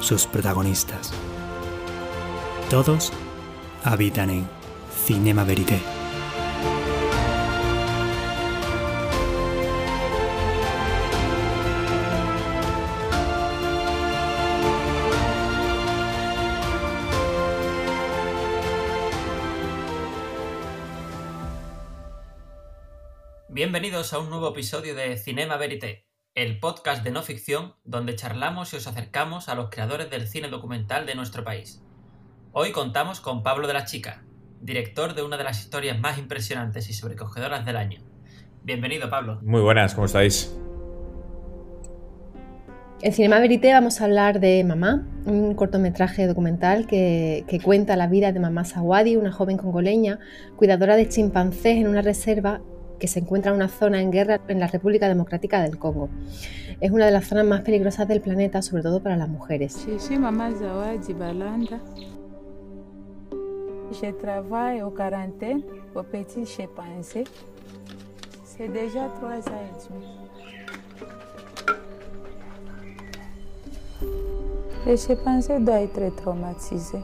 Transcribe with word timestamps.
sus 0.00 0.26
protagonistas. 0.26 1.12
Todos 2.70 3.12
habitan 3.84 4.30
en 4.30 4.48
Cinema 5.04 5.44
Verité. 5.44 5.80
Bienvenidos 23.48 24.12
a 24.12 24.20
un 24.20 24.30
nuevo 24.30 24.50
episodio 24.50 24.94
de 24.94 25.16
Cinema 25.16 25.56
Verité, 25.56 26.07
el 26.34 26.60
podcast 26.60 27.02
de 27.02 27.10
no 27.10 27.22
ficción 27.22 27.74
donde 27.84 28.14
charlamos 28.14 28.72
y 28.72 28.76
os 28.76 28.86
acercamos 28.86 29.48
a 29.48 29.54
los 29.54 29.70
creadores 29.70 30.08
del 30.08 30.28
cine 30.28 30.48
documental 30.48 31.04
de 31.04 31.16
nuestro 31.16 31.42
país. 31.42 31.82
Hoy 32.52 32.70
contamos 32.70 33.20
con 33.20 33.42
Pablo 33.42 33.66
de 33.66 33.74
la 33.74 33.84
Chica, 33.84 34.22
director 34.60 35.14
de 35.14 35.24
una 35.24 35.36
de 35.36 35.44
las 35.44 35.60
historias 35.60 35.98
más 35.98 36.16
impresionantes 36.16 36.88
y 36.90 36.92
sobrecogedoras 36.92 37.66
del 37.66 37.76
año. 37.76 38.00
Bienvenido, 38.62 39.10
Pablo. 39.10 39.40
Muy 39.42 39.60
buenas, 39.60 39.94
¿cómo 39.94 40.06
estáis? 40.06 40.56
En 43.00 43.12
Cinema 43.12 43.38
Verité 43.40 43.72
vamos 43.72 44.00
a 44.00 44.04
hablar 44.04 44.40
de 44.40 44.62
Mamá, 44.64 45.06
un 45.24 45.54
cortometraje 45.54 46.26
documental 46.26 46.86
que, 46.86 47.44
que, 47.48 47.60
cuenta 47.60 47.96
la 47.96 48.06
vida 48.06 48.32
de 48.32 48.40
Mamá 48.40 48.64
Sawadi, 48.64 49.16
una 49.16 49.32
joven 49.32 49.56
congoleña, 49.56 50.18
cuidadora 50.56 50.96
de 50.96 51.08
chimpancés 51.08 51.76
en 51.76 51.88
una 51.88 52.02
reserva 52.02 52.60
que 52.98 53.08
se 53.08 53.20
encuentra 53.20 53.50
en 53.50 53.56
una 53.56 53.68
zona 53.68 54.00
en 54.00 54.10
guerra 54.10 54.40
en 54.48 54.60
la 54.60 54.66
República 54.66 55.08
Democrática 55.08 55.62
del 55.62 55.78
Congo. 55.78 56.08
Es 56.80 56.90
una 56.90 57.06
de 57.06 57.12
las 57.12 57.26
zonas 57.26 57.44
más 57.44 57.62
peligrosas 57.62 58.06
del 58.08 58.20
planeta, 58.20 58.62
sobre 58.62 58.82
todo 58.82 59.02
para 59.02 59.16
las 59.16 59.28
mujeres. 59.28 59.86
Je 63.90 64.12
travaille 64.12 64.82
au 64.82 64.90
quarantaine 64.90 65.62
au 65.94 66.02
petit 66.02 66.44
chimpanzé. 66.44 67.24
C'est 68.44 68.68
déjà 68.68 69.08
trois 69.18 69.38
ans 69.38 69.62
et 69.64 69.88
demi. 69.88 70.06
Le 74.86 74.96
chimpanzé 74.96 75.58
doit 75.58 75.80
être 75.80 76.14
traumatisé. 76.16 76.98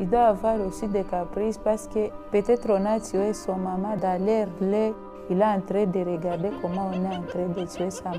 Il 0.00 0.08
doit 0.08 0.28
avoir 0.28 0.60
aussi 0.60 0.86
des 0.88 1.02
caprices 1.02 1.58
parce 1.58 1.88
que 1.88 2.10
peut-être 2.30 2.68
on 2.70 2.84
a 2.84 3.00
tué 3.00 3.32
son 3.32 3.56
maman 3.56 3.96
dans 3.96 4.22
l'air. 4.24 4.48
Il 5.30 5.42
est 5.42 5.44
en 5.44 5.60
train 5.60 5.84
de 5.86 5.98
regarder 6.00 6.50
comment 6.62 6.90
on 6.90 7.04
est 7.04 7.16
en 7.16 7.22
train 7.22 7.48
de 7.48 7.66
tuer 7.66 7.90
sa. 7.90 8.12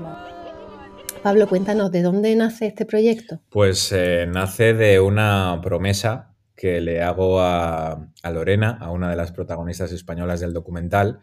Pablo, 1.24 1.48
cuéntanos, 1.48 1.90
¿de 1.90 2.02
dónde 2.02 2.36
nace 2.36 2.68
este 2.68 2.86
proyecto? 2.86 3.40
Pues 3.50 3.90
eh, 3.90 4.26
nace 4.28 4.74
de 4.74 5.00
una 5.00 5.58
promesa 5.60 6.36
que 6.54 6.80
le 6.80 7.02
hago 7.02 7.40
a, 7.40 8.08
a, 8.22 8.30
Lorena, 8.30 8.78
a 8.80 8.92
una 8.92 9.10
de 9.10 9.16
las 9.16 9.32
protagonistas 9.32 9.90
españolas 9.90 10.38
del 10.38 10.52
documental, 10.52 11.20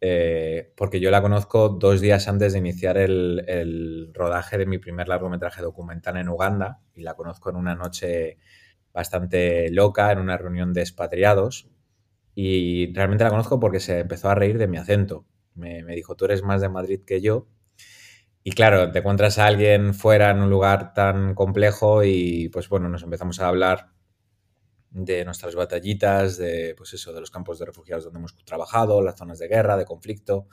eh, 0.00 0.72
porque 0.76 0.98
yo 0.98 1.10
la 1.12 1.22
conozco 1.22 1.68
dos 1.68 2.00
días 2.00 2.26
antes 2.26 2.52
de 2.52 2.58
iniciar 2.58 2.98
el, 2.98 3.44
el, 3.46 4.10
rodaje 4.12 4.58
de 4.58 4.66
mi 4.66 4.78
primer 4.78 5.06
largometraje 5.06 5.62
documental 5.62 6.16
en 6.16 6.28
Uganda 6.28 6.80
y 6.94 7.02
la 7.02 7.14
conozco 7.14 7.48
en 7.50 7.56
una 7.56 7.76
noche 7.76 8.38
bastante 8.92 9.70
loca, 9.70 10.10
en 10.10 10.18
una 10.18 10.36
reunión 10.36 10.72
de 10.72 10.80
expatriados 10.80 11.71
y 12.34 12.92
realmente 12.94 13.24
la 13.24 13.30
conozco 13.30 13.60
porque 13.60 13.80
se 13.80 14.00
empezó 14.00 14.28
a 14.28 14.34
reír 14.34 14.58
de 14.58 14.68
mi 14.68 14.78
acento. 14.78 15.26
Me, 15.54 15.82
me, 15.82 15.94
dijo, 15.94 16.16
tú 16.16 16.24
eres 16.24 16.42
más 16.42 16.60
de 16.60 16.68
Madrid 16.68 17.00
que 17.06 17.20
yo. 17.20 17.48
Y 18.42 18.52
claro, 18.52 18.90
te 18.90 19.00
encuentras 19.00 19.38
a 19.38 19.46
alguien 19.46 19.94
fuera 19.94 20.30
en 20.30 20.40
un 20.40 20.50
lugar 20.50 20.94
tan 20.94 21.34
complejo 21.34 22.02
y 22.02 22.48
pues 22.48 22.68
bueno, 22.68 22.88
nos 22.88 23.02
empezamos 23.02 23.38
a 23.40 23.48
hablar 23.48 23.92
de 24.90 25.24
nuestras 25.24 25.54
batallitas, 25.54 26.38
de 26.38 26.74
pues 26.76 26.92
eso, 26.94 27.12
de 27.12 27.20
los 27.20 27.30
campos 27.30 27.58
de 27.58 27.66
refugiados 27.66 28.04
donde 28.04 28.18
hemos 28.18 28.36
trabajado, 28.44 29.02
las 29.02 29.16
zonas 29.16 29.38
de 29.38 29.48
guerra, 29.48 29.76
de 29.76 29.84
conflicto. 29.84 30.48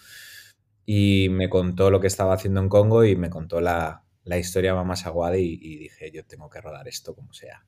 Y 0.85 1.27
me 1.31 1.49
contó 1.49 1.89
lo 1.91 1.99
que 1.99 2.07
estaba 2.07 2.33
haciendo 2.33 2.61
en 2.61 2.69
Congo 2.69 3.03
y 3.05 3.15
me 3.15 3.29
contó 3.29 3.61
la, 3.61 4.05
la 4.23 4.37
historia 4.37 4.75
Mamá 4.75 4.95
Saguade 4.95 5.41
y, 5.41 5.59
y 5.61 5.77
dije, 5.77 6.11
yo 6.11 6.25
tengo 6.25 6.49
que 6.49 6.61
rodar 6.61 6.87
esto 6.87 7.15
como 7.15 7.33
sea. 7.33 7.65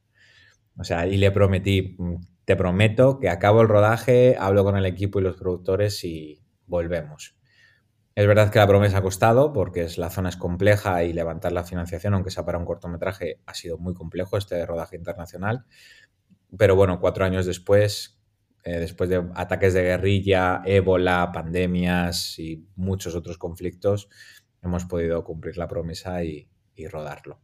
O 0.78 0.84
sea, 0.84 1.08
y 1.08 1.18
le 1.18 1.32
prometí, 1.32 1.98
te 2.46 2.56
prometo 2.56 3.20
que 3.20 3.30
acabo 3.30 3.62
el 3.62 3.68
rodaje, 3.68 4.36
hablo 4.40 4.64
con 4.64 4.78
el 4.78 4.86
equipo 4.86 5.20
y 5.20 5.24
los 5.24 5.38
productores 5.38 6.04
y 6.04 6.44
volvemos. 6.66 7.36
Es 8.14 8.28
verdad 8.28 8.52
que 8.52 8.60
la 8.60 8.68
promesa 8.68 8.98
ha 8.98 9.02
costado 9.02 9.54
porque 9.54 9.84
es, 9.84 9.98
la 9.98 10.10
zona 10.10 10.30
es 10.30 10.38
compleja 10.38 11.04
y 11.04 11.14
levantar 11.14 11.54
la 11.54 11.64
financiación, 11.64 12.14
aunque 12.14 12.30
sea 12.30 12.46
para 12.46 12.58
un 12.58 12.66
cortometraje, 12.66 13.42
ha 13.46 13.54
sido 13.54 13.78
muy 13.78 13.94
complejo 13.94 14.38
este 14.38 14.66
rodaje 14.66 14.98
internacional. 14.98 15.66
Pero 16.58 16.76
bueno, 16.76 17.00
cuatro 17.00 17.24
años 17.24 17.46
después, 17.46 18.22
eh, 18.64 18.80
después 18.80 19.10
de 19.10 19.24
ataques 19.36 19.74
de 19.74 19.84
guerrilla, 19.84 20.62
ébola, 20.66 21.32
pandemias 21.34 22.38
y 22.38 22.68
muchos 22.76 23.16
otros 23.16 23.38
conflictos, 23.38 24.10
hemos 24.62 24.86
podido 24.86 25.24
cumplir 25.24 25.58
la 25.58 25.70
promesa 25.70 26.24
y, 26.24 26.50
y 26.76 26.88
rodarlo. 26.88 27.40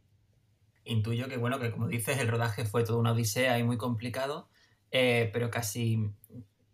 Intuyo 0.84 1.28
que, 1.28 1.38
bueno, 1.38 1.58
que 1.58 1.70
como 1.70 1.88
dices, 1.88 2.18
el 2.18 2.28
rodaje 2.28 2.64
fue 2.64 2.84
toda 2.84 2.98
una 2.98 3.12
odisea 3.12 3.58
y 3.58 3.64
muy 3.64 3.78
complicado, 3.78 4.48
eh, 4.90 5.30
pero 5.32 5.50
casi 5.50 6.10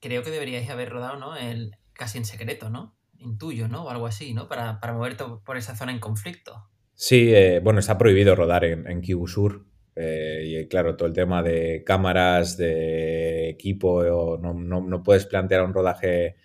creo 0.01 0.23
que 0.23 0.31
deberíais 0.31 0.69
haber 0.71 0.91
rodado, 0.91 1.19
¿no? 1.19 1.37
El, 1.37 1.77
casi 1.93 2.19
en 2.19 2.25
secreto, 2.25 2.71
¿no? 2.71 2.97
Intuyo, 3.19 3.69
¿no? 3.69 3.85
O 3.85 3.91
algo 3.91 4.07
así, 4.07 4.35
¿no? 4.35 4.49
Para, 4.49 4.81
para 4.81 4.93
moverte 4.93 5.25
por 5.45 5.57
esa 5.57 5.77
zona 5.77 5.93
en 5.93 6.01
conflicto. 6.01 6.69
Sí, 6.95 7.35
eh, 7.35 7.61
bueno, 7.61 7.81
está 7.81 7.99
prohibido 7.99 8.37
rodar 8.37 8.65
en, 8.65 8.87
en 8.87 9.01
Kivu 9.01 9.27
Sur. 9.27 9.67
Eh, 9.97 10.43
y 10.45 10.69
claro, 10.69 10.97
todo 10.97 11.09
el 11.09 11.15
tema 11.15 11.43
de 11.43 11.85
cámaras, 11.85 12.57
de 12.57 13.49
equipo, 13.49 14.05
no, 14.39 14.55
no, 14.55 14.81
no 14.81 15.03
puedes 15.03 15.27
plantear 15.27 15.65
un 15.65 15.73
rodaje 15.73 16.37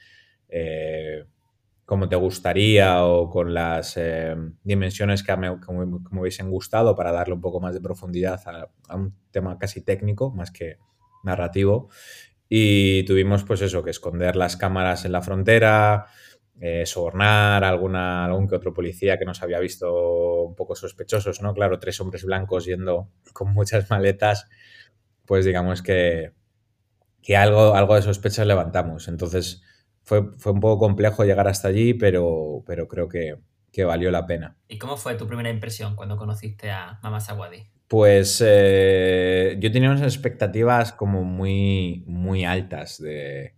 como 1.86 2.08
te 2.08 2.16
gustaría 2.16 3.04
o 3.04 3.30
con 3.30 3.54
las 3.54 4.00
dimensiones 4.64 5.24
que 5.24 5.36
me, 5.38 5.60
que 5.60 6.20
hubiesen 6.20 6.50
gustado 6.50 6.96
para 6.96 7.12
darle 7.12 7.34
un 7.34 7.42
poco 7.42 7.60
más 7.60 7.74
de 7.74 7.82
profundidad 7.82 8.40
a, 8.46 8.96
un 8.96 9.16
tema 9.32 9.58
casi 9.58 9.84
técnico 9.84 10.32
más 10.32 10.52
que 10.52 10.78
narrativo. 11.24 11.90
Y 12.48 13.04
tuvimos 13.04 13.44
pues 13.44 13.62
eso, 13.62 13.84
que 13.84 13.92
esconder 13.92 14.36
las 14.36 14.58
cámaras 14.58 15.06
en 15.06 15.12
la 15.12 15.22
frontera, 15.22 16.08
eh, 16.60 16.86
sobornar 16.86 17.64
a 17.64 17.70
alguna, 17.70 18.26
algún 18.26 18.48
que 18.48 18.56
otro 18.56 18.74
policía 18.74 19.18
que 19.18 19.26
nos 19.26 19.42
había 19.44 19.60
visto 19.60 20.44
un 20.44 20.56
poco 20.56 20.76
sospechosos, 20.76 21.42
¿no? 21.42 21.54
Claro, 21.54 21.80
tres 21.80 22.02
hombres 22.02 22.26
blancos 22.26 22.66
yendo 22.66 23.12
con 23.34 23.54
muchas 23.54 23.90
maletas, 23.90 24.48
pues 25.26 25.46
digamos 25.46 25.82
que, 25.82 26.34
que 27.22 27.38
algo, 27.38 27.76
algo 27.76 27.96
de 27.96 28.02
sospechas 28.02 28.48
levantamos. 28.48 29.08
Entonces 29.08 29.62
fue, 30.04 30.32
fue 30.38 30.52
un 30.52 30.60
poco 30.60 30.80
complejo 30.80 31.24
llegar 31.24 31.48
hasta 31.48 31.68
allí, 31.68 31.94
pero, 31.94 32.64
pero 32.66 32.88
creo 32.88 33.08
que, 33.08 33.38
que 33.72 33.86
valió 33.86 34.12
la 34.12 34.26
pena. 34.26 34.58
¿Y 34.68 34.78
cómo 34.78 34.98
fue 34.98 35.16
tu 35.16 35.28
primera 35.28 35.50
impresión 35.50 35.96
cuando 35.96 36.18
conociste 36.18 36.72
a 36.72 37.00
Mama 37.04 37.20
Sawadi? 37.20 37.70
Pues 37.90 38.40
eh, 38.46 39.58
yo 39.60 39.72
tenía 39.72 39.90
unas 39.90 40.04
expectativas 40.04 40.94
como 40.94 41.24
muy, 41.24 42.04
muy 42.06 42.46
altas 42.46 43.02
de, 43.02 43.56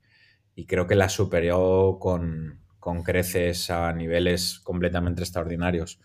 y 0.55 0.65
creo 0.67 0.87
que 0.87 0.95
las 0.95 1.11
superó 1.11 1.97
con, 1.99 2.61
con 2.79 3.03
creces 3.03 3.69
a 3.69 3.91
niveles 3.91 4.61
completamente 4.61 5.21
extraordinarios. 5.21 5.99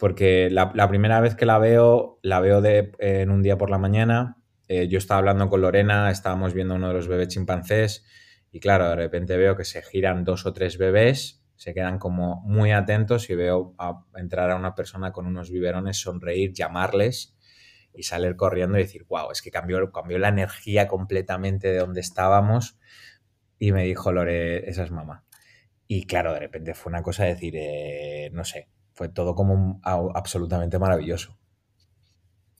Porque 0.00 0.50
la, 0.50 0.72
la, 0.74 0.88
primera 0.88 1.20
vez 1.20 1.36
que 1.36 1.46
la 1.46 1.58
veo, 1.58 2.18
la 2.22 2.40
veo 2.40 2.60
de, 2.60 2.90
eh, 2.98 3.20
en 3.20 3.30
un 3.30 3.40
día 3.40 3.56
por 3.56 3.70
la 3.70 3.78
mañana. 3.78 4.36
Eh, 4.66 4.88
yo 4.88 4.98
estaba 4.98 5.18
hablando 5.18 5.48
con 5.48 5.60
Lorena, 5.60 6.10
estábamos 6.10 6.54
viendo 6.54 6.74
uno 6.74 6.88
de 6.88 6.94
los 6.94 7.06
bebés 7.06 7.28
chimpancés 7.28 8.04
y 8.50 8.58
claro, 8.58 8.88
de 8.88 8.96
repente 8.96 9.36
veo 9.36 9.56
que 9.56 9.64
se 9.64 9.80
giran 9.80 10.24
dos 10.24 10.44
o 10.44 10.52
tres 10.52 10.76
bebés, 10.76 11.44
se 11.54 11.72
quedan 11.72 12.00
como 12.00 12.42
muy 12.46 12.72
atentos 12.72 13.30
y 13.30 13.36
veo 13.36 13.76
a 13.78 14.04
entrar 14.16 14.50
a 14.50 14.56
una 14.56 14.74
persona 14.74 15.12
con 15.12 15.26
unos 15.26 15.52
biberones, 15.52 15.98
sonreír, 16.00 16.52
llamarles 16.52 17.33
y 17.94 18.02
salir 18.02 18.36
corriendo 18.36 18.78
y 18.78 18.82
decir, 18.82 19.04
wow, 19.08 19.30
es 19.30 19.42
que 19.42 19.50
cambió, 19.50 19.90
cambió 19.92 20.18
la 20.18 20.28
energía 20.28 20.88
completamente 20.88 21.68
de 21.68 21.78
donde 21.78 22.00
estábamos. 22.00 22.78
Y 23.58 23.72
me 23.72 23.84
dijo 23.84 24.12
Lore, 24.12 24.68
esa 24.68 24.82
es 24.84 24.90
mamá. 24.90 25.24
Y 25.86 26.06
claro, 26.06 26.32
de 26.32 26.40
repente 26.40 26.74
fue 26.74 26.90
una 26.90 27.02
cosa 27.02 27.24
de 27.24 27.30
decir, 27.34 27.54
eh, 27.56 28.30
no 28.32 28.44
sé, 28.44 28.68
fue 28.94 29.08
todo 29.08 29.34
como 29.34 29.54
un, 29.54 29.80
absolutamente 29.84 30.78
maravilloso. 30.78 31.38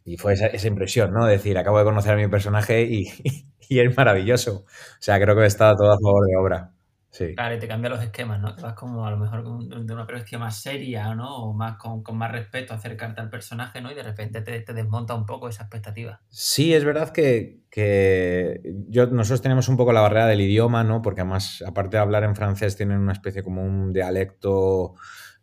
y 0.04 0.16
fue 0.18 0.34
esa, 0.34 0.46
esa, 0.48 0.68
impresión, 0.68 1.12
¿no? 1.12 1.26
Decir, 1.26 1.56
acabo 1.58 1.78
de 1.78 1.84
conocer 1.84 2.12
a 2.12 2.16
mi 2.16 2.28
personaje 2.28 2.82
y, 2.82 3.08
y 3.68 3.80
es 3.80 3.96
maravilloso. 3.96 4.64
O 4.66 5.02
sea, 5.02 5.20
creo 5.20 5.36
que 5.36 5.46
está 5.46 5.74
todo 5.74 5.92
a 5.92 5.98
favor 5.98 6.26
de 6.26 6.36
obra. 6.36 6.73
Sí. 7.14 7.32
Claro, 7.36 7.54
y 7.54 7.60
te 7.60 7.68
cambia 7.68 7.90
los 7.90 8.02
esquemas, 8.02 8.40
¿no? 8.40 8.56
Te 8.56 8.62
vas 8.62 8.74
como 8.74 9.06
a 9.06 9.10
lo 9.12 9.16
mejor 9.16 9.44
de 9.44 9.94
una 9.94 10.04
perspectiva 10.04 10.40
más 10.40 10.60
seria, 10.60 11.14
¿no? 11.14 11.44
O 11.44 11.52
más 11.52 11.76
con, 11.76 12.02
con, 12.02 12.18
más 12.18 12.32
respeto 12.32 12.74
acercarte 12.74 13.20
al 13.20 13.30
personaje, 13.30 13.80
¿no? 13.80 13.92
Y 13.92 13.94
de 13.94 14.02
repente 14.02 14.40
te, 14.40 14.58
te 14.62 14.74
desmonta 14.74 15.14
un 15.14 15.24
poco 15.24 15.48
esa 15.48 15.62
expectativa. 15.62 16.20
Sí, 16.28 16.74
es 16.74 16.84
verdad 16.84 17.10
que, 17.10 17.60
que, 17.70 18.60
yo, 18.88 19.06
nosotros 19.06 19.42
tenemos 19.42 19.68
un 19.68 19.76
poco 19.76 19.92
la 19.92 20.00
barrera 20.00 20.26
del 20.26 20.40
idioma, 20.40 20.82
¿no? 20.82 21.02
Porque 21.02 21.20
además, 21.20 21.62
aparte 21.64 21.98
de 21.98 22.02
hablar 22.02 22.24
en 22.24 22.34
francés, 22.34 22.74
tienen 22.74 22.98
una 22.98 23.12
especie 23.12 23.44
como 23.44 23.62
un 23.62 23.92
dialecto 23.92 24.94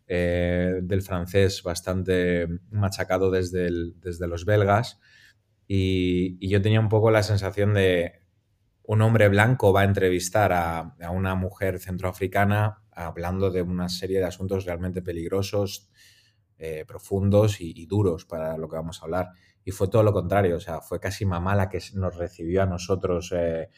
eh, 0.07 0.81
del 0.83 1.01
francés 1.01 1.63
bastante 1.63 2.49
machacado 2.69 3.31
desde, 3.31 3.67
el, 3.67 3.93
desde 4.01 4.27
los 4.27 4.43
belgas. 4.43 4.99
Y, 5.69 6.35
y 6.45 6.49
yo 6.49 6.61
tenía 6.61 6.81
un 6.81 6.89
poco 6.89 7.11
la 7.11 7.23
sensación 7.23 7.73
de, 7.73 8.20
un 8.91 9.01
hombre 9.01 9.29
blanco 9.29 9.71
va 9.71 9.81
a 9.81 9.85
entrevistar 9.85 10.51
a, 10.51 10.97
una 11.11 11.33
mujer 11.33 11.79
centroafricana 11.79 12.83
hablando 12.91 13.49
de 13.49 13.61
una 13.61 13.87
serie 13.87 14.19
de 14.19 14.25
asuntos 14.25 14.65
realmente 14.65 15.01
peligrosos, 15.01 15.89
eh, 16.57 16.83
profundos 16.85 17.61
y, 17.61 17.71
y, 17.73 17.85
duros 17.85 18.25
para 18.25 18.57
lo 18.57 18.67
que 18.67 18.75
vamos 18.75 19.01
a 19.01 19.05
hablar. 19.05 19.29
Y 19.63 19.71
fue 19.71 19.87
todo 19.87 20.03
lo 20.03 20.11
contrario, 20.11 20.57
o 20.57 20.59
sea, 20.59 20.81
fue 20.81 20.99
casi 20.99 21.25
mamá 21.25 21.55
la 21.55 21.69
que 21.69 21.79
nos 21.93 22.17
recibió 22.17 22.63
a 22.63 22.65
nosotros, 22.65 23.33
eh, 23.33 23.69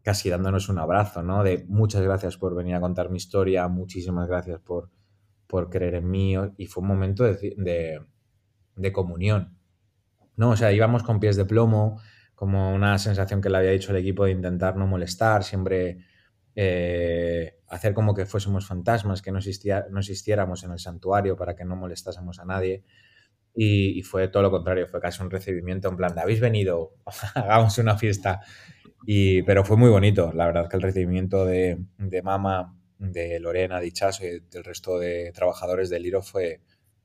casi 0.00 0.30
dándonos 0.30 0.68
un 0.68 0.78
abrazo, 0.78 1.24
¿no? 1.24 1.42
De 1.42 1.64
muchas 1.66 2.02
gracias 2.02 2.36
por 2.36 2.54
venir 2.54 2.76
a 2.76 2.80
contar 2.80 3.10
mi 3.10 3.16
historia, 3.16 3.66
muchísimas 3.66 4.28
gracias 4.28 4.60
por, 4.60 4.90
por 5.48 5.70
creer 5.70 5.96
en 5.96 6.08
mí. 6.08 6.36
Y 6.56 6.66
fue 6.66 6.82
un 6.82 6.88
momento 6.88 7.24
de, 7.24 7.56
de, 7.56 8.00
de 8.76 8.92
comunión, 8.92 9.58
¿no? 10.36 10.50
O 10.50 10.56
sea, 10.56 10.70
íbamos 10.70 11.02
con 11.02 11.18
pies 11.18 11.34
de 11.34 11.46
plomo, 11.46 12.00
como 12.42 12.74
una 12.74 12.98
sensación 12.98 13.40
que 13.40 13.48
le 13.48 13.58
había 13.58 13.70
dicho 13.70 13.92
el 13.92 13.98
equipo 13.98 14.24
de 14.24 14.32
intentar 14.32 14.74
no 14.74 14.84
molestar, 14.88 15.44
siempre 15.44 15.98
eh, 16.56 17.60
hacer 17.68 17.94
como 17.94 18.14
que 18.16 18.26
fuésemos 18.26 18.66
fantasmas, 18.66 19.22
que 19.22 19.30
no, 19.30 19.38
existía, 19.38 19.86
no 19.92 20.00
existiéramos 20.00 20.64
en 20.64 20.72
el 20.72 20.80
santuario 20.80 21.36
para 21.36 21.54
que 21.54 21.64
no 21.64 21.76
molestásemos 21.76 22.40
a 22.40 22.44
nadie. 22.44 22.82
Y, 23.54 23.96
y, 23.96 24.02
fue 24.02 24.26
todo 24.26 24.42
lo 24.42 24.50
contrario, 24.50 24.88
fue 24.88 25.00
casi 25.00 25.22
un 25.22 25.30
recibimiento 25.30 25.88
en 25.88 25.96
plan, 25.96 26.18
habéis 26.18 26.40
venido, 26.40 26.96
hagamos 27.36 27.78
una 27.78 27.96
fiesta. 27.96 28.40
Y, 29.06 29.42
pero 29.44 29.64
fue 29.64 29.76
muy 29.76 29.90
bonito, 29.90 30.32
la 30.32 30.46
verdad 30.46 30.68
que 30.68 30.74
el 30.74 30.82
recibimiento 30.82 31.44
de, 31.46 31.78
de 31.96 32.22
Mama, 32.22 32.76
de 32.98 33.38
Lorena, 33.38 33.78
de 33.78 33.86
Ichazo 33.86 34.26
y 34.26 34.40
del 34.50 34.64
resto 34.64 34.98
de 34.98 35.30
trabajadores 35.32 35.90
del 35.90 36.02
Liro 36.02 36.22
fue, 36.22 36.60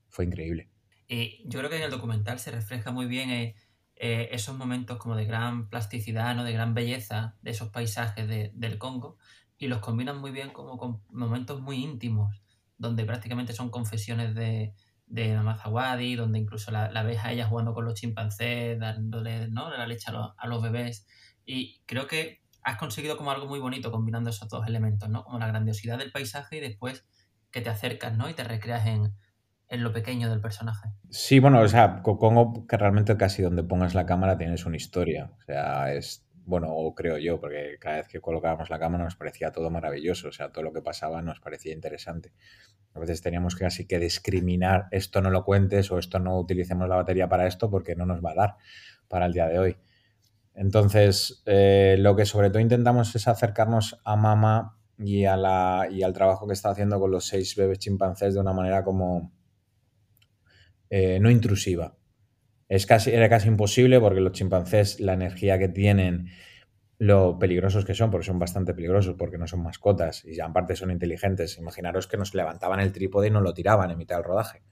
fue 0.08 0.24
increíble. 0.24 0.68
Y 1.06 1.44
yo 1.46 1.60
creo 1.60 1.70
que 1.70 1.76
en 1.76 1.84
el 1.84 1.92
documental 1.92 2.40
se 2.40 2.50
refleja 2.50 2.90
muy 2.90 3.06
bien 3.06 3.30
eh, 3.30 3.54
eh, 4.00 4.28
esos 4.30 4.56
momentos 4.56 4.98
como 4.98 5.16
de 5.16 5.24
gran 5.24 5.68
plasticidad, 5.68 6.34
¿no? 6.36 6.44
de 6.44 6.52
gran 6.52 6.72
belleza 6.72 7.36
de 7.42 7.50
esos 7.50 7.70
paisajes 7.70 8.28
de, 8.28 8.52
del 8.54 8.78
Congo 8.78 9.18
y 9.58 9.66
los 9.66 9.80
combinan 9.80 10.18
muy 10.18 10.30
bien 10.30 10.50
como 10.50 10.78
con 10.78 11.02
momentos 11.10 11.60
muy 11.60 11.82
íntimos, 11.82 12.40
donde 12.76 13.04
prácticamente 13.04 13.52
son 13.52 13.70
confesiones 13.70 14.36
de, 14.36 14.72
de 15.06 15.34
donde 15.34 16.38
incluso 16.38 16.70
la, 16.70 16.92
la, 16.92 17.02
ves 17.02 17.24
a 17.24 17.32
ella 17.32 17.48
jugando 17.48 17.74
con 17.74 17.84
los 17.84 17.94
chimpancés, 17.94 18.78
dándole 18.78 19.48
¿no? 19.48 19.68
la 19.68 19.86
leche 19.86 20.10
a 20.10 20.12
los, 20.12 20.32
a 20.36 20.46
los 20.46 20.62
bebés. 20.62 21.04
Y 21.44 21.80
creo 21.86 22.06
que 22.06 22.40
has 22.62 22.76
conseguido 22.76 23.16
como 23.16 23.32
algo 23.32 23.46
muy 23.46 23.58
bonito 23.58 23.90
combinando 23.90 24.30
esos 24.30 24.48
dos 24.48 24.66
elementos, 24.66 25.08
¿no? 25.08 25.24
Como 25.24 25.38
la 25.38 25.46
grandiosidad 25.46 25.98
del 25.98 26.12
paisaje 26.12 26.58
y 26.58 26.60
después 26.60 27.04
que 27.50 27.62
te 27.62 27.70
acercas, 27.70 28.16
¿no? 28.16 28.28
Y 28.28 28.34
te 28.34 28.44
recreas 28.44 28.86
en, 28.86 29.14
en 29.68 29.82
lo 29.82 29.92
pequeño 29.92 30.30
del 30.30 30.40
personaje. 30.40 30.88
Sí, 31.10 31.38
bueno, 31.40 31.60
o 31.60 31.68
sea, 31.68 32.02
Congo 32.02 32.66
que 32.66 32.76
realmente 32.76 33.16
casi 33.16 33.42
donde 33.42 33.62
pongas 33.62 33.94
la 33.94 34.06
cámara 34.06 34.38
tienes 34.38 34.64
una 34.64 34.76
historia. 34.76 35.30
O 35.38 35.42
sea, 35.44 35.92
es, 35.92 36.26
bueno, 36.44 36.68
o 36.70 36.94
creo 36.94 37.18
yo, 37.18 37.40
porque 37.40 37.76
cada 37.78 37.96
vez 37.96 38.08
que 38.08 38.20
colocábamos 38.20 38.70
la 38.70 38.78
cámara 38.78 39.04
nos 39.04 39.16
parecía 39.16 39.52
todo 39.52 39.70
maravilloso, 39.70 40.28
o 40.28 40.32
sea, 40.32 40.50
todo 40.50 40.64
lo 40.64 40.72
que 40.72 40.80
pasaba 40.80 41.20
nos 41.20 41.40
parecía 41.40 41.74
interesante. 41.74 42.32
A 42.94 43.00
veces 43.00 43.20
teníamos 43.20 43.54
que 43.54 43.64
casi 43.64 43.86
que 43.86 43.98
discriminar 43.98 44.88
esto 44.90 45.20
no 45.20 45.30
lo 45.30 45.44
cuentes 45.44 45.90
o 45.92 45.98
esto 45.98 46.18
no 46.18 46.38
utilicemos 46.38 46.88
la 46.88 46.96
batería 46.96 47.28
para 47.28 47.46
esto 47.46 47.70
porque 47.70 47.94
no 47.94 48.06
nos 48.06 48.24
va 48.24 48.32
a 48.32 48.34
dar 48.34 48.56
para 49.08 49.26
el 49.26 49.32
día 49.34 49.46
de 49.46 49.58
hoy. 49.58 49.76
Entonces, 50.54 51.42
eh, 51.46 51.96
lo 51.98 52.16
que 52.16 52.24
sobre 52.24 52.48
todo 52.48 52.60
intentamos 52.60 53.14
es 53.14 53.28
acercarnos 53.28 54.00
a 54.04 54.16
Mama 54.16 54.78
y, 54.98 55.26
a 55.26 55.36
la, 55.36 55.86
y 55.90 56.02
al 56.02 56.12
trabajo 56.12 56.46
que 56.46 56.54
está 56.54 56.70
haciendo 56.70 56.98
con 56.98 57.10
los 57.10 57.26
seis 57.26 57.54
bebés 57.54 57.78
chimpancés 57.78 58.34
de 58.34 58.40
una 58.40 58.52
manera 58.52 58.82
como 58.82 59.37
eh, 60.90 61.18
no 61.20 61.30
intrusiva. 61.30 61.96
Es 62.68 62.86
casi, 62.86 63.10
era 63.10 63.28
casi 63.28 63.48
imposible 63.48 64.00
porque 64.00 64.20
los 64.20 64.32
chimpancés, 64.32 65.00
la 65.00 65.14
energía 65.14 65.58
que 65.58 65.68
tienen, 65.68 66.28
lo 66.98 67.38
peligrosos 67.38 67.84
que 67.84 67.94
son, 67.94 68.10
porque 68.10 68.26
son 68.26 68.38
bastante 68.38 68.74
peligrosos, 68.74 69.14
porque 69.16 69.38
no 69.38 69.46
son 69.46 69.62
mascotas 69.62 70.24
y 70.24 70.40
aparte 70.40 70.76
son 70.76 70.90
inteligentes. 70.90 71.56
Imaginaros 71.58 72.06
que 72.06 72.16
nos 72.16 72.34
levantaban 72.34 72.80
el 72.80 72.92
trípode 72.92 73.28
y 73.28 73.30
nos 73.30 73.42
lo 73.42 73.54
tiraban 73.54 73.90
en 73.90 73.98
mitad 73.98 74.16
del 74.16 74.24
rodaje. 74.24 74.62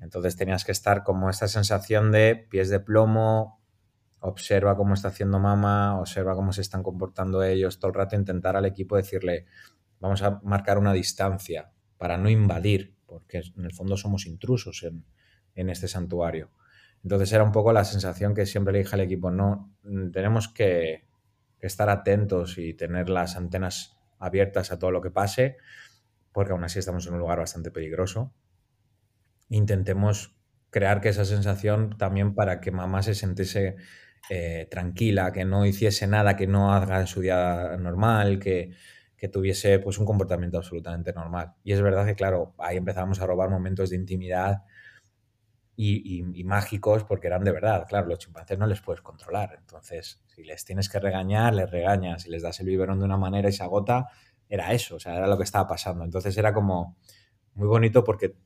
Entonces 0.00 0.36
tenías 0.36 0.64
que 0.64 0.72
estar 0.72 1.02
como 1.02 1.30
esta 1.30 1.48
sensación 1.48 2.12
de 2.12 2.46
pies 2.50 2.68
de 2.68 2.80
plomo, 2.80 3.62
observa 4.18 4.76
cómo 4.76 4.94
está 4.94 5.08
haciendo 5.08 5.38
mamá, 5.38 5.98
observa 5.98 6.34
cómo 6.34 6.52
se 6.52 6.60
están 6.60 6.82
comportando 6.82 7.42
ellos, 7.42 7.78
todo 7.78 7.90
el 7.90 7.94
rato 7.94 8.16
intentar 8.16 8.56
al 8.56 8.66
equipo 8.66 8.96
decirle, 8.96 9.46
vamos 10.00 10.22
a 10.22 10.40
marcar 10.42 10.78
una 10.78 10.92
distancia 10.92 11.70
para 11.96 12.18
no 12.18 12.28
invadir, 12.28 12.96
porque 13.06 13.42
en 13.56 13.64
el 13.64 13.72
fondo 13.72 13.96
somos 13.96 14.26
intrusos 14.26 14.82
en, 14.82 15.04
en 15.54 15.70
este 15.70 15.88
santuario. 15.88 16.50
Entonces 17.02 17.32
era 17.32 17.44
un 17.44 17.52
poco 17.52 17.72
la 17.72 17.84
sensación 17.84 18.34
que 18.34 18.46
siempre 18.46 18.72
le 18.72 18.80
dije 18.80 18.94
al 18.94 19.02
equipo, 19.02 19.30
no, 19.30 19.74
mm, 19.82 20.10
tenemos 20.10 20.48
que, 20.48 21.04
estar 21.66 21.88
atentos 21.88 22.58
y 22.58 22.74
tener 22.74 23.08
las 23.08 23.36
antenas 23.36 23.96
abiertas 24.18 24.70
a 24.70 24.78
todo 24.78 24.90
lo 24.90 25.00
que 25.00 25.10
pase, 25.10 25.56
porque 26.32 26.52
aún 26.52 26.64
así 26.64 26.78
estamos 26.78 27.06
en 27.06 27.14
un 27.14 27.20
lugar 27.20 27.38
bastante 27.38 27.70
peligroso. 27.70 28.34
Intentemos 29.48 30.36
crear 30.70 31.00
que 31.00 31.08
esa 31.08 31.24
sensación 31.24 31.96
también 31.96 32.34
para 32.34 32.60
que 32.60 32.70
mamá 32.70 33.02
se 33.02 33.14
sintiese 33.14 33.76
eh, 34.30 34.66
tranquila, 34.70 35.32
que 35.32 35.44
no 35.44 35.64
hiciese 35.64 36.06
nada 36.06 36.36
que 36.36 36.46
no 36.46 36.74
haga 36.74 37.06
su 37.06 37.20
día 37.20 37.76
normal, 37.78 38.38
que, 38.38 38.72
que 39.16 39.28
tuviese 39.28 39.78
pues 39.78 39.98
un 39.98 40.06
comportamiento 40.06 40.58
absolutamente 40.58 41.12
normal. 41.12 41.54
Y 41.62 41.72
es 41.72 41.80
verdad 41.80 42.04
que, 42.04 42.14
claro, 42.14 42.54
ahí 42.58 42.76
empezamos 42.76 43.20
a 43.20 43.26
robar 43.26 43.48
momentos 43.50 43.90
de 43.90 43.96
intimidad 43.96 44.64
y, 45.76 46.44
mágicos 46.44 47.04
porque 47.04 47.26
eran 47.26 47.44
de 47.44 47.52
verdad. 47.52 47.86
Claro, 47.88 48.06
los 48.06 48.18
chimpancés 48.18 48.58
no 48.58 48.66
les 48.66 48.80
puedes 48.80 49.02
controlar. 49.02 49.56
Entonces, 49.58 50.22
si 50.26 50.44
les 50.44 50.64
tienes 50.64 50.88
que 50.88 51.00
regañar, 51.00 51.54
les 51.54 51.70
regañas. 51.70 52.22
Si 52.22 52.30
les 52.30 52.42
das 52.42 52.60
el 52.60 52.66
biberón 52.66 52.98
de 52.98 53.04
una 53.04 53.16
manera 53.16 53.48
y 53.48 53.52
se 53.52 53.62
agota, 53.62 54.08
era 54.48 54.72
eso, 54.72 54.96
o 54.96 55.00
sea, 55.00 55.16
era 55.16 55.26
lo 55.26 55.36
que 55.36 55.44
estaba 55.44 55.66
pasando. 55.66 56.04
Entonces 56.04 56.36
era 56.36 56.52
como 56.52 56.96
muy 57.54 57.66
bonito 57.66 58.04
porque 58.04 58.36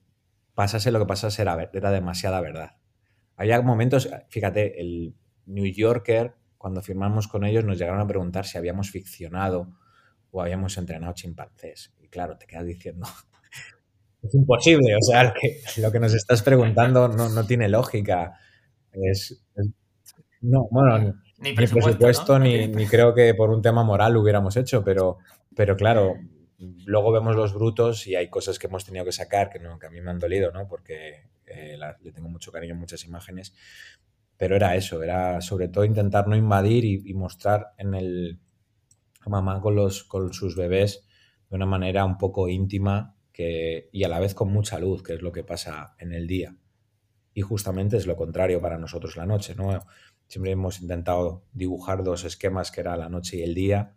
pasase 0.55 0.91
lo 0.91 0.99
que 0.99 1.07
pasase 1.07 1.43
era, 1.43 1.71
era 1.73 1.91
demasiada 1.91 2.41
verdad. 2.41 2.77
Había 3.37 3.61
momentos, 3.63 4.09
fíjate, 4.29 4.81
el 4.81 5.15
New 5.47 5.67
Yorker, 5.67 6.35
cuando 6.57 6.83
firmamos 6.83 7.29
con 7.29 7.45
ellos, 7.45 7.65
nos 7.65 7.79
llegaron 7.79 8.01
a 8.01 8.07
preguntar 8.07 8.47
si 8.47 8.59
habíamos 8.59 8.91
ficcionado 8.91 9.77
o 10.31 10.43
habíamos 10.43 10.77
entrenado 10.79 11.13
chimpancés. 11.13 11.95
Y 11.99 12.09
claro, 12.09 12.37
te 12.37 12.47
quedas 12.47 12.67
diciendo, 12.67 13.07
es 14.23 14.35
imposible, 14.35 14.95
o 14.97 15.03
sea, 15.03 15.25
lo 15.25 15.33
que, 15.33 15.61
lo 15.81 15.93
que 15.93 16.01
nos 16.01 16.15
estás 16.15 16.43
preguntando 16.43 17.09
no, 17.09 17.29
no 17.29 17.47
tiene 17.47 17.69
lógica. 17.69 18.39
Es, 18.93 19.43
es, 19.55 19.69
no, 20.41 20.69
bueno, 20.71 21.15
ni 21.39 21.53
presupuesto, 21.53 21.91
ni, 21.91 21.97
presupuesto 21.97 22.39
¿no? 22.39 22.45
ni, 22.45 22.69
ni, 22.69 22.87
creo 22.87 23.15
que 23.15 23.35
por 23.35 23.51
un 23.51 23.63
tema 23.63 23.85
moral 23.85 24.15
lo 24.15 24.23
hubiéramos 24.23 24.57
hecho, 24.57 24.85
pero, 24.85 25.19
pero 25.55 25.77
claro, 25.77 26.15
luego 26.59 27.13
vemos 27.13 27.37
los 27.37 27.55
brutos 27.55 28.07
y 28.07 28.17
hay 28.17 28.29
cosas 28.29 28.59
que 28.59 28.67
hemos 28.67 28.85
tenido 28.85 29.05
que 29.05 29.13
sacar 29.13 29.51
que, 29.51 29.59
no, 29.59 29.79
que 29.79 29.87
a 29.87 29.91
mí 29.91 30.01
me 30.01 30.11
han 30.11 30.19
dolido, 30.19 30.51
¿no? 30.53 30.67
Porque 30.69 31.29
eh, 31.47 31.77
la, 31.79 31.97
le 32.03 32.13
tengo 32.13 32.29
mucho 32.29 32.53
cariño 32.53 32.75
a 32.75 32.79
muchas 32.79 33.05
imágenes, 33.05 33.55
pero 34.37 34.57
era 34.57 34.75
eso, 34.77 35.03
era 35.03 35.41
sobre 35.41 35.69
todo 35.69 35.85
intentar 35.85 36.29
no 36.29 36.37
invadir 36.37 36.85
y, 36.85 37.03
y 37.05 37.15
mostrar 37.15 37.73
en 37.79 37.95
el 37.95 38.39
a 39.21 39.29
mamá 39.29 39.61
con, 39.61 39.75
los, 39.75 40.05
con 40.05 40.33
sus 40.33 40.57
bebés 40.57 41.07
de 41.51 41.57
una 41.57 41.67
manera 41.67 42.05
un 42.05 42.19
poco 42.19 42.49
íntima 42.49 43.17
y 43.39 44.05
a 44.05 44.09
la 44.09 44.19
vez 44.19 44.35
con 44.35 44.53
mucha 44.53 44.79
luz, 44.81 45.03
que 45.03 45.15
es 45.15 45.23
lo 45.23 45.31
que 45.31 45.45
pasa 45.45 45.95
en 45.99 46.13
el 46.13 46.27
día. 46.27 46.57
Y 47.35 47.43
justamente 47.43 47.97
es 47.97 48.07
lo 48.07 48.17
contrario 48.17 48.61
para 48.61 48.79
nosotros 48.79 49.17
la 49.17 49.27
noche, 49.27 49.55
¿no? 49.55 49.87
Siempre 50.27 50.51
hemos 50.51 50.81
intentado 50.81 51.45
dibujar 51.53 52.03
dos 52.03 52.25
esquemas 52.25 52.73
que 52.73 52.81
era 52.81 52.97
la 52.97 53.09
noche 53.09 53.37
y 53.37 53.43
el 53.43 53.55
día, 53.55 53.95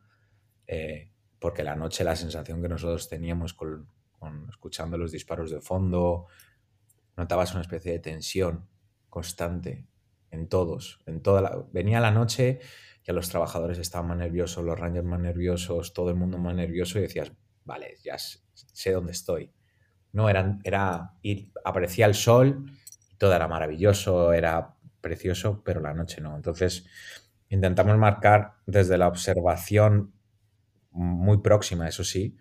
eh, 0.67 1.12
porque 1.39 1.63
la 1.63 1.75
noche 1.75 2.03
la 2.03 2.15
sensación 2.15 2.62
que 2.62 2.69
nosotros 2.69 3.10
teníamos 3.10 3.55
con, 3.55 3.88
escuchando 4.48 4.98
los 4.98 5.12
disparos 5.12 5.50
de 5.50 5.60
fondo, 5.60 6.27
notabas 7.17 7.53
una 7.53 7.62
especie 7.62 7.93
de 7.93 8.00
tensión 8.00 8.67
constante 9.10 9.88
en 10.29 10.48
todos, 10.48 11.01
en 11.07 11.21
toda 11.21 11.41
la, 11.41 11.65
venía 11.74 12.00
la 12.00 12.12
noche 12.12 12.60
y 13.03 13.10
a 13.10 13.13
los 13.13 13.29
trabajadores 13.29 13.79
estaban 13.79 14.10
más 14.10 14.17
nerviosos, 14.17 14.63
los 14.63 14.79
rangers 14.79 15.05
más 15.05 15.19
nerviosos, 15.19 15.93
todo 15.93 16.12
el 16.12 16.15
mundo 16.15 16.38
más 16.38 16.53
nervioso 16.53 17.00
y 17.00 17.01
decías, 17.01 17.33
vale, 17.65 17.98
ya 18.03 18.18
sé 18.18 18.91
dónde 18.91 19.12
estoy. 19.12 19.51
No, 20.13 20.30
era, 20.30 20.60
era 20.63 21.13
ir, 21.22 21.51
aparecía 21.63 22.06
el 22.06 22.15
sol 22.15 22.65
y 23.12 23.15
todo 23.15 23.34
era 23.34 23.48
maravilloso, 23.48 24.34
era 24.34 24.75
precioso, 25.00 25.62
pero 25.63 25.82
la 25.82 25.94
noche 25.94 26.22
no. 26.22 26.36
Entonces, 26.36 26.86
intentamos 27.50 27.98
marcar 27.98 28.56
desde 28.65 28.98
la 28.98 29.08
observación 29.08 30.13
muy 30.91 31.38
próxima, 31.39 31.88
eso 31.88 32.03
sí, 32.03 32.38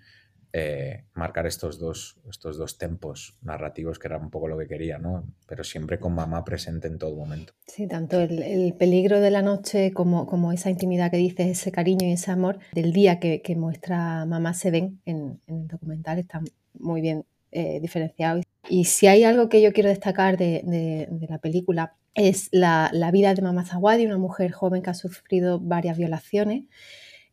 eh, 0.52 1.04
marcar 1.14 1.46
estos 1.46 1.78
dos, 1.78 2.16
estos 2.28 2.58
dos 2.58 2.76
tempos 2.76 3.36
narrativos 3.40 4.00
que 4.00 4.08
era 4.08 4.18
un 4.18 4.30
poco 4.30 4.48
lo 4.48 4.58
que 4.58 4.66
quería, 4.66 4.98
¿no? 4.98 5.24
Pero 5.46 5.62
siempre 5.62 6.00
con 6.00 6.12
mamá 6.12 6.44
presente 6.44 6.88
en 6.88 6.98
todo 6.98 7.14
momento. 7.14 7.52
Sí, 7.68 7.86
tanto 7.86 8.18
el, 8.18 8.74
peligro 8.76 9.20
de 9.20 9.30
la 9.30 9.42
noche 9.42 9.92
como, 9.92 10.26
como, 10.26 10.50
esa 10.50 10.68
intimidad 10.68 11.10
que 11.12 11.18
dices, 11.18 11.46
ese 11.46 11.70
cariño 11.70 12.08
y 12.08 12.12
ese 12.12 12.32
amor 12.32 12.58
del 12.72 12.92
día 12.92 13.20
que, 13.20 13.40
muestra 13.56 14.24
mamá 14.26 14.54
se 14.54 14.72
ven 14.72 15.00
en, 15.04 15.40
el 15.46 15.68
documental, 15.68 16.18
están 16.18 16.44
muy 16.74 17.00
bien 17.00 17.24
eh, 17.52 17.78
diferenciados. 17.80 18.44
Y 18.68 18.86
si 18.86 19.06
hay 19.06 19.22
algo 19.22 19.48
que 19.48 19.62
yo 19.62 19.72
quiero 19.72 19.88
destacar 19.88 20.36
de, 20.36 21.08
la 21.28 21.38
película 21.38 21.94
es 22.14 22.48
la, 22.50 22.90
la, 22.92 23.12
vida 23.12 23.34
de 23.34 23.42
mamá 23.42 23.64
Zawadi, 23.64 24.04
una 24.04 24.18
mujer 24.18 24.50
joven 24.50 24.82
que 24.82 24.90
ha 24.90 24.94
sufrido 24.94 25.60
varias 25.60 25.96
violaciones 25.96 26.64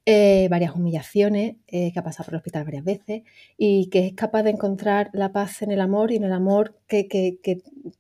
eh, 0.09 0.47
varias 0.49 0.73
humillaciones, 0.73 1.57
eh, 1.67 1.91
que 1.91 1.99
ha 1.99 2.01
pasado 2.01 2.23
por 2.27 2.35
el 2.35 2.37
hospital 2.37 2.63
varias 2.63 2.85
veces 2.85 3.23
y 3.57 3.89
que 3.89 4.07
es 4.07 4.13
capaz 4.13 4.43
de 4.43 4.51
encontrar 4.51 5.09
la 5.11 5.33
paz 5.33 5.61
en 5.61 5.69
el 5.69 5.81
amor 5.81 6.13
y 6.13 6.15
en 6.15 6.23
el 6.23 6.31
amor 6.31 6.77
que, 6.87 7.09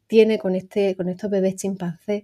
tiene 0.07 0.39
con, 0.39 0.55
este, 0.55 0.95
con 0.95 1.09
estos 1.09 1.29
bebés 1.29 1.57
chimpancés 1.57 2.23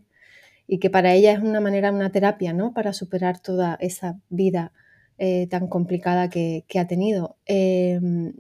y 0.68 0.80
que 0.80 0.90
para 0.90 1.14
ella 1.14 1.34
es 1.34 1.40
una 1.40 1.60
manera, 1.60 1.92
una 1.92 2.14
terapia, 2.14 2.54
¿no? 2.54 2.74
Para 2.74 2.94
superar 2.94 3.40
toda 3.40 3.76
esa 3.82 4.22
vida 4.30 4.72
eh, 5.18 5.48
tan 5.48 5.68
complicada 5.68 6.30
que, 6.30 6.64
ha 6.80 6.88
tenido. 6.88 7.36
Em, 7.46 8.34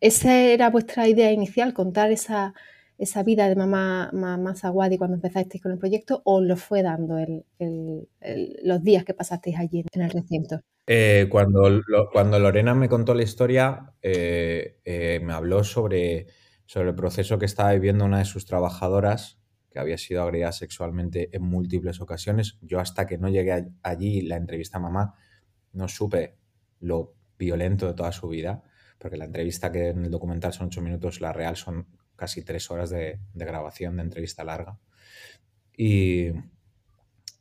¿Esa 0.00 0.34
era 0.34 0.70
vuestra 0.70 1.08
idea 1.08 1.30
inicial, 1.30 1.74
contar 1.74 2.10
esa, 2.10 2.54
esa 2.98 3.22
vida 3.22 3.48
de 3.48 3.56
mamá, 3.56 4.10
mamá 4.12 4.54
cuando 4.98 5.14
empezasteis 5.14 5.62
con 5.62 5.72
el 5.72 5.78
proyecto 5.78 6.22
o 6.24 6.40
lo 6.40 6.56
fue 6.56 6.82
dando 6.82 7.16
los 7.58 8.82
días 8.82 9.04
que 9.04 9.14
pasasteis 9.14 9.58
allí 9.58 9.84
en 9.92 10.02
el 10.02 10.10
recinto? 10.10 10.60
Eh, 10.86 11.28
cuando, 11.30 11.80
cuando 12.12 12.38
Lorena 12.38 12.74
me 12.74 12.88
contó 12.88 13.14
la 13.14 13.22
historia, 13.22 13.94
eh, 14.02 14.80
eh, 14.84 15.20
me 15.22 15.32
habló 15.32 15.64
sobre, 15.64 16.26
sobre 16.66 16.90
el 16.90 16.94
proceso 16.94 17.38
que 17.38 17.46
estaba 17.46 17.72
viviendo 17.72 18.04
una 18.04 18.18
de 18.18 18.24
sus 18.26 18.44
trabajadoras, 18.44 19.40
que 19.70 19.78
había 19.78 19.98
sido 19.98 20.22
agredida 20.22 20.52
sexualmente 20.52 21.34
en 21.34 21.42
múltiples 21.42 22.00
ocasiones. 22.00 22.58
Yo 22.60 22.80
hasta 22.80 23.06
que 23.06 23.18
no 23.18 23.28
llegué 23.28 23.72
allí, 23.82 24.22
la 24.22 24.36
entrevista 24.36 24.78
a 24.78 24.82
mamá, 24.82 25.14
no 25.72 25.88
supe 25.88 26.36
lo 26.80 27.14
violento 27.38 27.86
de 27.86 27.94
toda 27.94 28.12
su 28.12 28.28
vida, 28.28 28.62
porque 28.98 29.16
la 29.16 29.24
entrevista 29.24 29.72
que 29.72 29.88
en 29.88 30.04
el 30.04 30.10
documental 30.10 30.52
son 30.52 30.68
ocho 30.68 30.80
minutos, 30.80 31.20
la 31.20 31.32
real 31.32 31.56
son 31.56 31.88
casi 32.16 32.42
tres 32.42 32.70
horas 32.70 32.90
de, 32.90 33.18
grabación 33.34 33.96
de 33.96 34.02
entrevista 34.02 34.44
larga. 34.44 34.78
Y, 35.76 36.28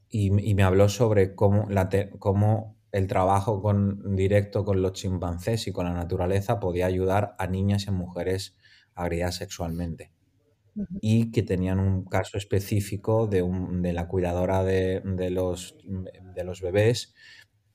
y, 0.10 0.54
me 0.54 0.64
habló 0.64 0.90
sobre 0.90 1.36
cómo, 1.36 1.68
la 1.70 1.90
cómo 2.20 2.78
el 2.92 3.08
trabajo 3.08 3.62
con, 3.62 4.16
directo 4.16 4.66
con 4.66 4.82
los 4.82 4.94
chimpancés 4.94 5.68
y 5.68 5.72
con 5.72 5.86
la 5.86 5.94
naturaleza 5.94 6.60
podía 6.60 6.86
ayudar 6.86 7.36
a 7.38 7.48
niñas 7.48 7.88
y 7.88 7.92
mujeres 7.92 8.58
agredidas 8.96 9.36
sexualmente. 9.36 10.12
Y 11.02 11.32
que 11.32 11.44
tenían 11.44 11.80
un 11.80 12.06
caso 12.06 12.38
específico 12.38 13.28
de, 13.28 13.44
de 13.82 13.94
la 13.94 14.08
cuidadora 14.08 14.64
de, 14.64 15.02
de, 15.06 15.30
los, 15.30 15.78
de 15.84 16.44
los 16.44 16.62
bebés 16.62 17.14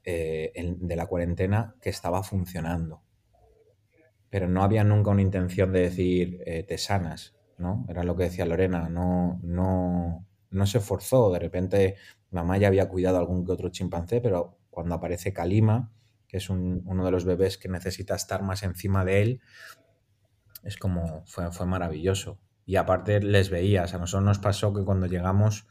eh, 0.03 0.53
de 0.55 0.97
la 0.97 1.07
cuarentena 1.07 1.77
que 1.81 1.91
estaba 1.91 2.25
funcionando 2.25 3.03
pero 4.31 4.49
no 4.49 4.63
había 4.63 4.85
nunca 4.85 5.11
una 5.11 5.23
intención 5.23 5.73
de 5.73 5.81
decir 5.81 6.43
eh, 6.47 6.63
te 6.63 6.79
sanas, 6.79 7.35
¿no? 7.57 7.87
Era 7.89 8.05
lo 8.05 8.17
que 8.17 8.25
decía 8.25 8.47
Lorena, 8.47 8.89
no, 8.89 9.41
no, 9.43 10.27
no 10.51 10.67
se 10.67 10.81
forzó, 10.81 11.33
de 11.33 11.39
repente 11.39 11.97
mamá 12.31 12.59
ya 12.59 12.69
había 12.69 12.89
cuidado 12.89 13.17
a 13.17 13.21
algún 13.21 13.45
que 13.45 13.53
otro 13.53 13.71
chimpancé, 13.71 14.21
pero 14.21 14.59
cuando 14.71 14.95
aparece 14.95 15.33
Kalima, 15.33 15.93
que 16.27 16.37
es 16.37 16.51
uno 16.51 17.05
de 17.05 17.11
los 17.11 17.25
bebés 17.25 17.57
que 17.57 17.69
necesita 17.69 18.15
estar 18.15 18.43
más 18.43 18.63
encima 18.63 19.05
de 19.05 19.23
él, 19.23 19.41
es 20.63 20.77
como, 20.77 21.25
fue, 21.27 21.51
fue 21.53 21.67
maravilloso. 21.67 22.39
Y 22.67 22.77
aparte 22.77 23.21
les 23.21 23.49
veías, 23.49 23.95
a 23.95 23.99
nosotros 23.99 24.27
nos 24.27 24.39
pasó 24.39 24.75
que 24.75 24.85
cuando 24.85 25.07
llegamos, 25.07 25.67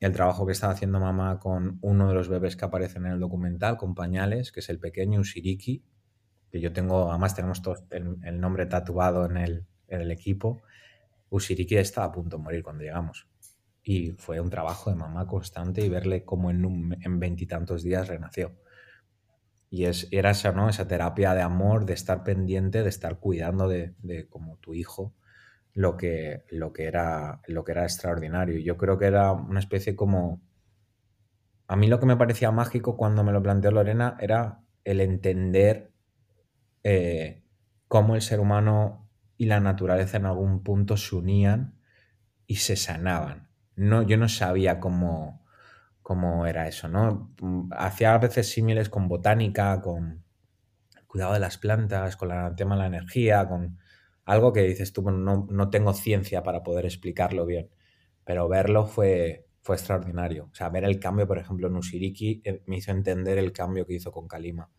el 0.00 0.12
trabajo 0.12 0.46
que 0.46 0.52
estaba 0.52 0.72
haciendo 0.72 1.00
mamá 1.00 1.38
con 1.38 1.78
uno 1.82 2.08
de 2.08 2.14
los 2.14 2.28
bebés 2.28 2.56
que 2.56 2.64
aparecen 2.64 3.04
en 3.06 3.12
el 3.12 3.20
documental, 3.20 3.76
con 3.76 3.94
pañales, 3.94 4.50
que 4.50 4.60
es 4.60 4.68
el 4.70 4.78
pequeño 4.78 5.20
Usiriki, 5.20 5.84
que 6.54 6.60
yo 6.60 6.72
tengo, 6.72 7.10
además 7.10 7.34
tenemos 7.34 7.62
todos 7.62 7.82
el, 7.90 8.40
nombre 8.40 8.66
tatuado 8.66 9.26
en 9.26 9.38
el, 9.38 9.66
en 9.88 10.02
el 10.02 10.12
equipo, 10.12 10.62
Usiriki 11.28 11.76
estaba 11.76 12.06
a 12.06 12.12
punto 12.12 12.36
de 12.36 12.44
morir 12.44 12.62
cuando 12.62 12.84
llegamos. 12.84 13.26
Y 13.82 14.12
fue 14.12 14.38
un 14.38 14.50
trabajo 14.50 14.88
de 14.88 14.94
mamá 14.94 15.26
constante 15.26 15.84
y 15.84 15.88
verle 15.88 16.24
cómo 16.24 16.52
en 16.52 17.18
veintitantos 17.18 17.82
días 17.82 18.06
renació. 18.06 18.54
Y 19.68 19.86
es, 19.86 20.06
era 20.12 20.30
esa, 20.30 20.52
¿no? 20.52 20.68
esa 20.68 20.86
terapia 20.86 21.34
de 21.34 21.42
amor, 21.42 21.86
de 21.86 21.94
estar 21.94 22.22
pendiente, 22.22 22.84
de 22.84 22.88
estar 22.88 23.18
cuidando 23.18 23.66
de, 23.66 23.96
de 23.98 24.28
como 24.28 24.58
tu 24.58 24.74
hijo, 24.74 25.12
lo 25.72 25.96
que, 25.96 26.44
lo, 26.50 26.72
que 26.72 26.84
era, 26.84 27.40
lo 27.48 27.64
que 27.64 27.72
era 27.72 27.82
extraordinario. 27.82 28.60
Yo 28.60 28.76
creo 28.76 28.96
que 28.96 29.06
era 29.06 29.32
una 29.32 29.58
especie 29.58 29.96
como... 29.96 30.40
A 31.66 31.74
mí 31.74 31.88
lo 31.88 31.98
que 31.98 32.06
me 32.06 32.16
parecía 32.16 32.52
mágico 32.52 32.96
cuando 32.96 33.24
me 33.24 33.32
lo 33.32 33.42
planteó 33.42 33.72
Lorena 33.72 34.16
era 34.20 34.60
el 34.84 35.00
entender 35.00 35.93
eh, 36.84 37.42
cómo 37.88 38.14
el 38.14 38.22
ser 38.22 38.40
humano 38.40 39.10
y 39.36 39.46
la 39.46 39.60
naturaleza 39.60 40.18
en 40.18 40.26
algún 40.26 40.62
punto 40.62 40.96
se 40.96 41.16
unían 41.16 41.80
y 42.46 42.56
se 42.56 42.76
sanaban. 42.76 43.48
No, 43.76 44.02
yo 44.02 44.16
no 44.16 44.28
sabía 44.28 44.80
cómo, 44.80 45.44
cómo 46.02 46.46
era 46.46 46.68
eso, 46.68 46.88
¿no? 46.88 47.34
Hacía 47.72 48.14
a 48.14 48.18
veces 48.18 48.50
símiles 48.50 48.88
con 48.88 49.08
botánica, 49.08 49.80
con 49.80 50.24
cuidado 51.06 51.34
de 51.34 51.40
las 51.40 51.58
plantas, 51.58 52.16
con 52.16 52.30
el 52.32 52.54
tema 52.56 52.74
de 52.76 52.82
la 52.82 52.86
energía, 52.88 53.48
con 53.48 53.78
algo 54.24 54.52
que 54.52 54.62
dices 54.62 54.92
tú, 54.92 55.10
no, 55.10 55.46
no 55.50 55.70
tengo 55.70 55.94
ciencia 55.94 56.42
para 56.42 56.62
poder 56.62 56.86
explicarlo 56.86 57.46
bien, 57.46 57.70
pero 58.24 58.48
verlo 58.48 58.86
fue, 58.86 59.46
fue 59.62 59.76
extraordinario. 59.76 60.48
O 60.52 60.54
sea, 60.54 60.70
ver 60.70 60.84
el 60.84 60.98
cambio, 61.00 61.26
por 61.26 61.38
ejemplo, 61.38 61.68
en 61.68 61.76
Usiriki 61.76 62.42
eh, 62.44 62.62
me 62.66 62.78
hizo 62.78 62.90
entender 62.90 63.38
el 63.38 63.52
cambio 63.52 63.86
que 63.86 63.94
hizo 63.94 64.12
con 64.12 64.28
Kalima. 64.28 64.70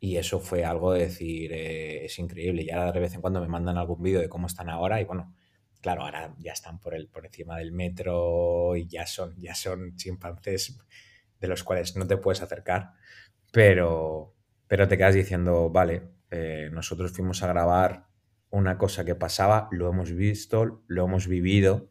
Y 0.00 0.16
eso 0.16 0.40
fue 0.40 0.64
algo 0.64 0.94
de 0.94 1.00
decir, 1.00 1.52
eh, 1.52 2.06
es 2.06 2.18
increíble. 2.18 2.62
Y 2.62 2.70
ahora 2.70 2.92
de 2.92 3.00
vez 3.00 3.14
en 3.14 3.20
cuando 3.20 3.40
me 3.40 3.48
mandan 3.48 3.76
algún 3.76 4.02
vídeo 4.02 4.20
de 4.20 4.28
cómo 4.28 4.46
están 4.46 4.70
ahora 4.70 5.00
y 5.00 5.04
bueno, 5.04 5.34
claro, 5.80 6.02
ahora 6.02 6.34
ya 6.38 6.52
están 6.52 6.80
por, 6.80 6.94
el, 6.94 7.08
por 7.08 7.26
encima 7.26 7.58
del 7.58 7.72
metro 7.72 8.76
y 8.76 8.86
ya 8.88 9.06
son, 9.06 9.34
ya 9.40 9.54
son 9.54 9.96
chimpancés 9.96 10.78
de 11.40 11.48
los 11.48 11.64
cuales 11.64 11.96
no 11.96 12.06
te 12.06 12.16
puedes 12.16 12.42
acercar, 12.42 12.92
pero, 13.52 14.34
pero 14.68 14.88
te 14.88 14.96
quedas 14.96 15.14
diciendo, 15.14 15.70
vale, 15.70 16.02
eh, 16.30 16.68
nosotros 16.72 17.12
fuimos 17.12 17.42
a 17.42 17.48
grabar 17.48 18.06
una 18.50 18.78
cosa 18.78 19.04
que 19.04 19.14
pasaba, 19.14 19.68
lo 19.70 19.88
hemos 19.88 20.12
visto, 20.12 20.84
lo 20.86 21.04
hemos 21.04 21.26
vivido 21.28 21.90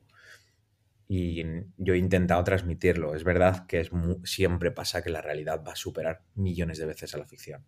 y 1.08 1.44
yo 1.78 1.94
he 1.94 1.98
intentado 1.98 2.44
transmitirlo. 2.44 3.16
Es 3.16 3.24
verdad 3.24 3.66
que 3.66 3.80
es 3.80 3.90
siempre 4.24 4.72
pasa 4.72 5.02
que 5.02 5.10
la 5.10 5.22
realidad 5.22 5.64
va 5.68 5.74
a 5.74 5.76
superar 5.76 6.24
millones 6.36 6.78
de 6.78 6.86
veces 6.86 7.16
a 7.16 7.18
la 7.18 7.26
ficción. 7.26 7.66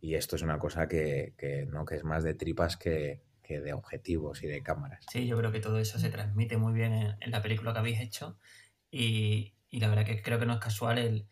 Y 0.00 0.14
esto 0.14 0.36
es 0.36 0.42
una 0.42 0.58
cosa 0.58 0.88
que, 0.88 1.34
¿no? 1.70 1.84
que 1.84 1.96
es 1.96 2.04
más 2.04 2.24
de 2.24 2.34
tripas 2.34 2.76
que, 2.76 3.20
de 3.48 3.72
objetivos 3.72 4.44
y 4.44 4.46
de 4.46 4.62
cámaras. 4.62 5.04
Sí, 5.10 5.26
yo 5.26 5.36
creo 5.36 5.50
que 5.50 5.58
todo 5.58 5.80
eso 5.80 5.98
se 5.98 6.08
transmite 6.08 6.56
muy 6.56 6.72
bien 6.72 7.16
en, 7.18 7.30
la 7.32 7.42
película 7.42 7.72
que 7.72 7.80
habéis 7.80 8.00
hecho 8.00 8.38
y, 8.92 9.54
la 9.72 9.88
verdad 9.88 10.04
que 10.04 10.22
creo 10.22 10.38
que 10.38 10.46
no 10.46 10.54
es 10.54 10.60
casual 10.60 10.98
el, 10.98 11.26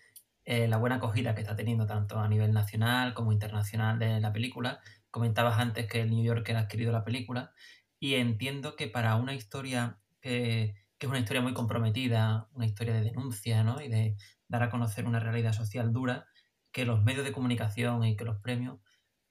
eh, 0.45 0.67
la 0.67 0.79
buena 0.79 0.97
acogida 0.97 1.37
que 1.37 1.43
está 1.43 1.55
teniendo 1.55 1.87
tanto 1.87 2.19
a 2.19 2.29
nivel 2.29 2.53
nacional 2.53 3.15
como 3.15 3.33
internacional 3.33 4.01
de 4.01 4.21
la 4.21 4.33
película. 4.33 4.81
Comentabas 5.13 5.61
antes 5.61 5.87
que 5.87 6.01
el 6.01 6.11
New 6.11 6.25
Yorker 6.25 6.57
ha 6.57 6.61
adquirido 6.61 6.91
la 6.91 7.05
película 7.05 7.53
y 8.01 8.15
entiendo 8.15 8.75
que 8.75 8.89
para 8.89 9.15
una 9.15 9.35
historia 9.35 10.01
que, 10.21 10.75
que 10.99 11.07
es 11.07 11.11
una 11.11 11.21
historia 11.21 11.41
muy 11.41 11.55
comprometida, 11.55 12.49
una 12.53 12.67
historia 12.67 12.95
de 12.95 13.03
denuncia 13.03 13.63
¿no? 13.63 13.81
y 13.81 13.89
de 13.89 14.17
dar 14.49 14.65
a 14.65 14.71
conocer 14.71 15.07
una 15.07 15.21
realidad 15.21 15.53
social 15.53 15.93
dura, 15.93 16.27
que 16.73 16.85
los 16.85 17.03
medios 17.03 17.25
de 17.25 17.33
comunicación 17.33 18.05
y 18.05 18.17
que 18.17 18.25
los 18.25 18.39
premios 18.41 18.79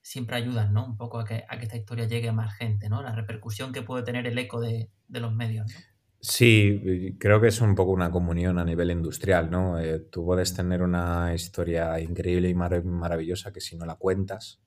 siempre 0.00 0.36
ayudan, 0.36 0.72
¿no? 0.72 0.86
Un 0.86 0.96
poco 0.96 1.18
a 1.18 1.24
que, 1.24 1.44
a 1.48 1.58
que 1.58 1.64
esta 1.64 1.76
historia 1.76 2.06
llegue 2.06 2.28
a 2.28 2.32
más 2.32 2.54
gente, 2.54 2.88
¿no? 2.88 3.02
La 3.02 3.14
repercusión 3.14 3.72
que 3.72 3.82
puede 3.82 4.02
tener 4.02 4.26
el 4.26 4.38
eco 4.38 4.60
de, 4.60 4.90
los 5.08 5.34
medios, 5.34 5.66
¿no? 5.66 5.80
Sí, 6.20 7.16
creo 7.20 7.40
que 7.40 7.48
es 7.48 7.60
un 7.60 7.76
poco 7.76 7.92
una 7.92 8.10
comunión 8.10 8.58
a 8.58 8.64
nivel 8.64 8.90
industrial, 8.90 9.50
¿no? 9.50 9.78
Eh, 9.78 10.00
tú 10.00 10.24
puedes 10.24 10.52
tener 10.54 10.82
una 10.82 11.32
historia 11.32 12.00
increíble 12.00 12.48
y 12.48 12.54
maravillosa 12.54 13.52
que 13.52 13.60
si 13.60 13.76
no 13.76 13.86
la 13.86 13.94
cuentas, 13.94 14.60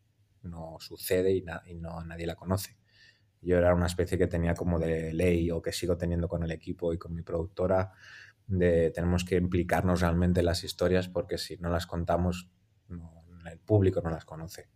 no 0.43 0.77
sucede 0.79 1.33
y, 1.33 1.43
y, 1.65 1.75
no, 1.75 2.03
nadie 2.05 2.25
la 2.25 2.35
conoce. 2.35 2.77
Yo 3.41 3.57
era 3.57 3.73
una 3.73 3.87
especie 3.87 4.17
que 4.17 4.27
tenía 4.27 4.53
como 4.53 4.79
de 4.79 5.13
ley 5.13 5.51
o 5.51 5.61
que 5.61 5.73
sigo 5.73 5.97
teniendo 5.97 6.27
con 6.29 6.43
el 6.43 6.51
equipo 6.51 6.93
y 6.93 6.97
con 6.97 7.13
mi 7.13 7.23
productora, 7.23 7.91
de 8.47 8.91
tenemos 8.91 9.25
que 9.25 9.35
implicarnos 9.35 10.01
realmente 10.01 10.41
en 10.41 10.45
las 10.45 10.63
historias 10.63 11.07
porque 11.07 11.37
si 11.37 11.57
no 11.57 11.69
las 11.69 11.87
contamos 11.87 12.49
el 13.49 13.59
público 13.59 14.01
no 14.01 14.09
las 14.09 14.25
conoce. 14.25 14.69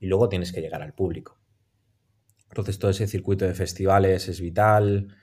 Y 0.00 0.06
luego 0.06 0.28
tienes 0.28 0.52
que 0.52 0.60
llegar 0.60 0.82
al 0.82 0.94
público. 0.94 1.38
Entonces 2.50 2.78
todo 2.78 2.90
ese 2.90 3.06
circuito 3.06 3.44
de 3.44 3.54
festivales 3.54 4.28
es 4.28 4.40
vital, 4.40 5.14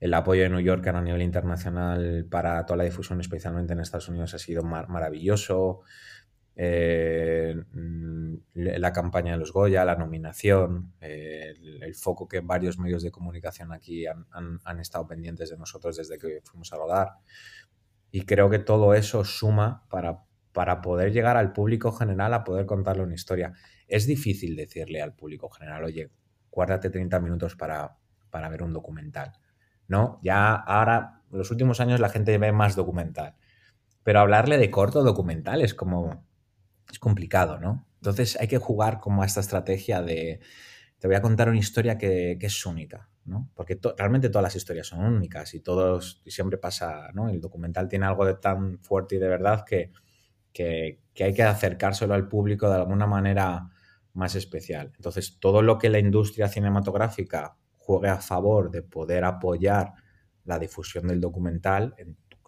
El 0.00 0.14
apoyo 0.14 0.42
de 0.42 0.48
New 0.48 0.60
Yorker 0.60 0.94
a 0.94 1.02
nivel 1.02 1.22
internacional 1.22 2.24
para 2.30 2.64
toda 2.64 2.76
la 2.76 2.84
difusión, 2.84 3.20
especialmente 3.20 3.72
en 3.72 3.80
Estados 3.80 4.08
Unidos, 4.08 4.32
ha 4.34 4.38
sido 4.38 4.62
maravilloso. 4.62 5.82
Eh, 6.60 7.54
mm, 7.72 8.34
la 8.54 8.92
campaña 8.92 9.32
de 9.32 9.38
los 9.38 9.52
Goya, 9.52 9.84
la 9.84 9.96
nominación, 9.96 10.92
el, 11.00 11.94
foco 11.94 12.28
que 12.28 12.40
varios 12.40 12.78
medios 12.78 13.02
de 13.02 13.10
comunicación 13.10 13.72
aquí 13.72 14.06
han, 14.06 14.80
estado 14.80 15.06
pendientes 15.06 15.50
de 15.50 15.56
nosotros 15.56 15.96
desde 15.96 16.18
que 16.18 16.40
fuimos 16.44 16.72
a 16.72 16.76
rodar. 16.76 17.08
Y 18.10 18.22
creo 18.22 18.50
que 18.50 18.58
todo 18.58 18.94
eso 18.94 19.24
suma 19.24 19.84
para, 19.88 20.24
para 20.58 20.80
poder 20.80 21.12
llegar 21.12 21.36
al 21.36 21.52
público 21.52 21.92
general 21.92 22.34
a 22.34 22.42
poder 22.42 22.66
contarle 22.66 23.04
una 23.04 23.14
historia. 23.14 23.52
Es 23.86 24.08
difícil 24.08 24.56
decirle 24.56 25.00
al 25.00 25.14
público 25.14 25.48
general, 25.48 25.84
oye, 25.84 26.10
guárdate 26.50 26.90
30 26.90 27.20
minutos 27.20 27.54
para, 27.54 27.96
para 28.28 28.48
ver 28.48 28.64
un 28.64 28.72
documental. 28.72 29.34
¿No? 29.86 30.18
Ya 30.20 30.56
ahora, 30.56 31.22
en 31.30 31.38
los 31.38 31.52
últimos 31.52 31.78
años 31.78 32.00
la 32.00 32.08
gente 32.08 32.36
ve 32.38 32.50
más 32.50 32.74
documental. 32.74 33.36
Pero 34.02 34.18
hablarle 34.18 34.58
de 34.58 34.68
corto 34.68 35.04
documental 35.04 35.62
es 35.62 35.74
como, 35.74 36.26
es 36.90 36.98
complicado, 36.98 37.60
¿no? 37.60 37.86
Entonces 38.00 38.36
hay 38.40 38.48
que 38.48 38.58
jugar 38.58 38.98
como 38.98 39.22
a 39.22 39.26
esta 39.26 39.38
estrategia 39.38 40.02
de, 40.02 40.40
te 40.98 41.06
voy 41.06 41.14
a 41.14 41.22
contar 41.22 41.48
una 41.50 41.58
historia 41.58 41.98
que, 41.98 42.36
es 42.40 42.66
única, 42.66 43.08
¿no? 43.26 43.48
Porque 43.54 43.78
realmente 43.96 44.28
todas 44.28 44.42
las 44.42 44.56
historias 44.56 44.88
son 44.88 45.04
únicas 45.04 45.54
y 45.54 45.60
todos, 45.60 46.20
y 46.24 46.32
siempre 46.32 46.58
pasa, 46.58 47.12
¿no? 47.14 47.28
El 47.28 47.40
documental 47.40 47.86
tiene 47.86 48.06
algo 48.06 48.26
de 48.26 48.34
tan 48.34 48.80
fuerte 48.80 49.14
y 49.14 49.18
de 49.20 49.28
verdad 49.28 49.64
que, 49.64 49.92
que, 50.52 51.00
hay 51.20 51.34
que 51.34 51.42
acercárselo 51.42 52.14
al 52.14 52.28
público 52.28 52.68
de 52.68 52.76
alguna 52.76 53.06
manera 53.06 53.70
más 54.14 54.34
especial. 54.34 54.92
Entonces, 54.96 55.38
todo 55.38 55.62
lo 55.62 55.78
que 55.78 55.88
la 55.88 55.98
industria 55.98 56.48
cinematográfica 56.48 57.56
juegue 57.76 58.08
a 58.08 58.20
favor 58.20 58.70
de 58.70 58.82
poder 58.82 59.24
apoyar 59.24 59.92
la 60.44 60.58
difusión 60.58 61.06
del 61.08 61.20
documental, 61.20 61.94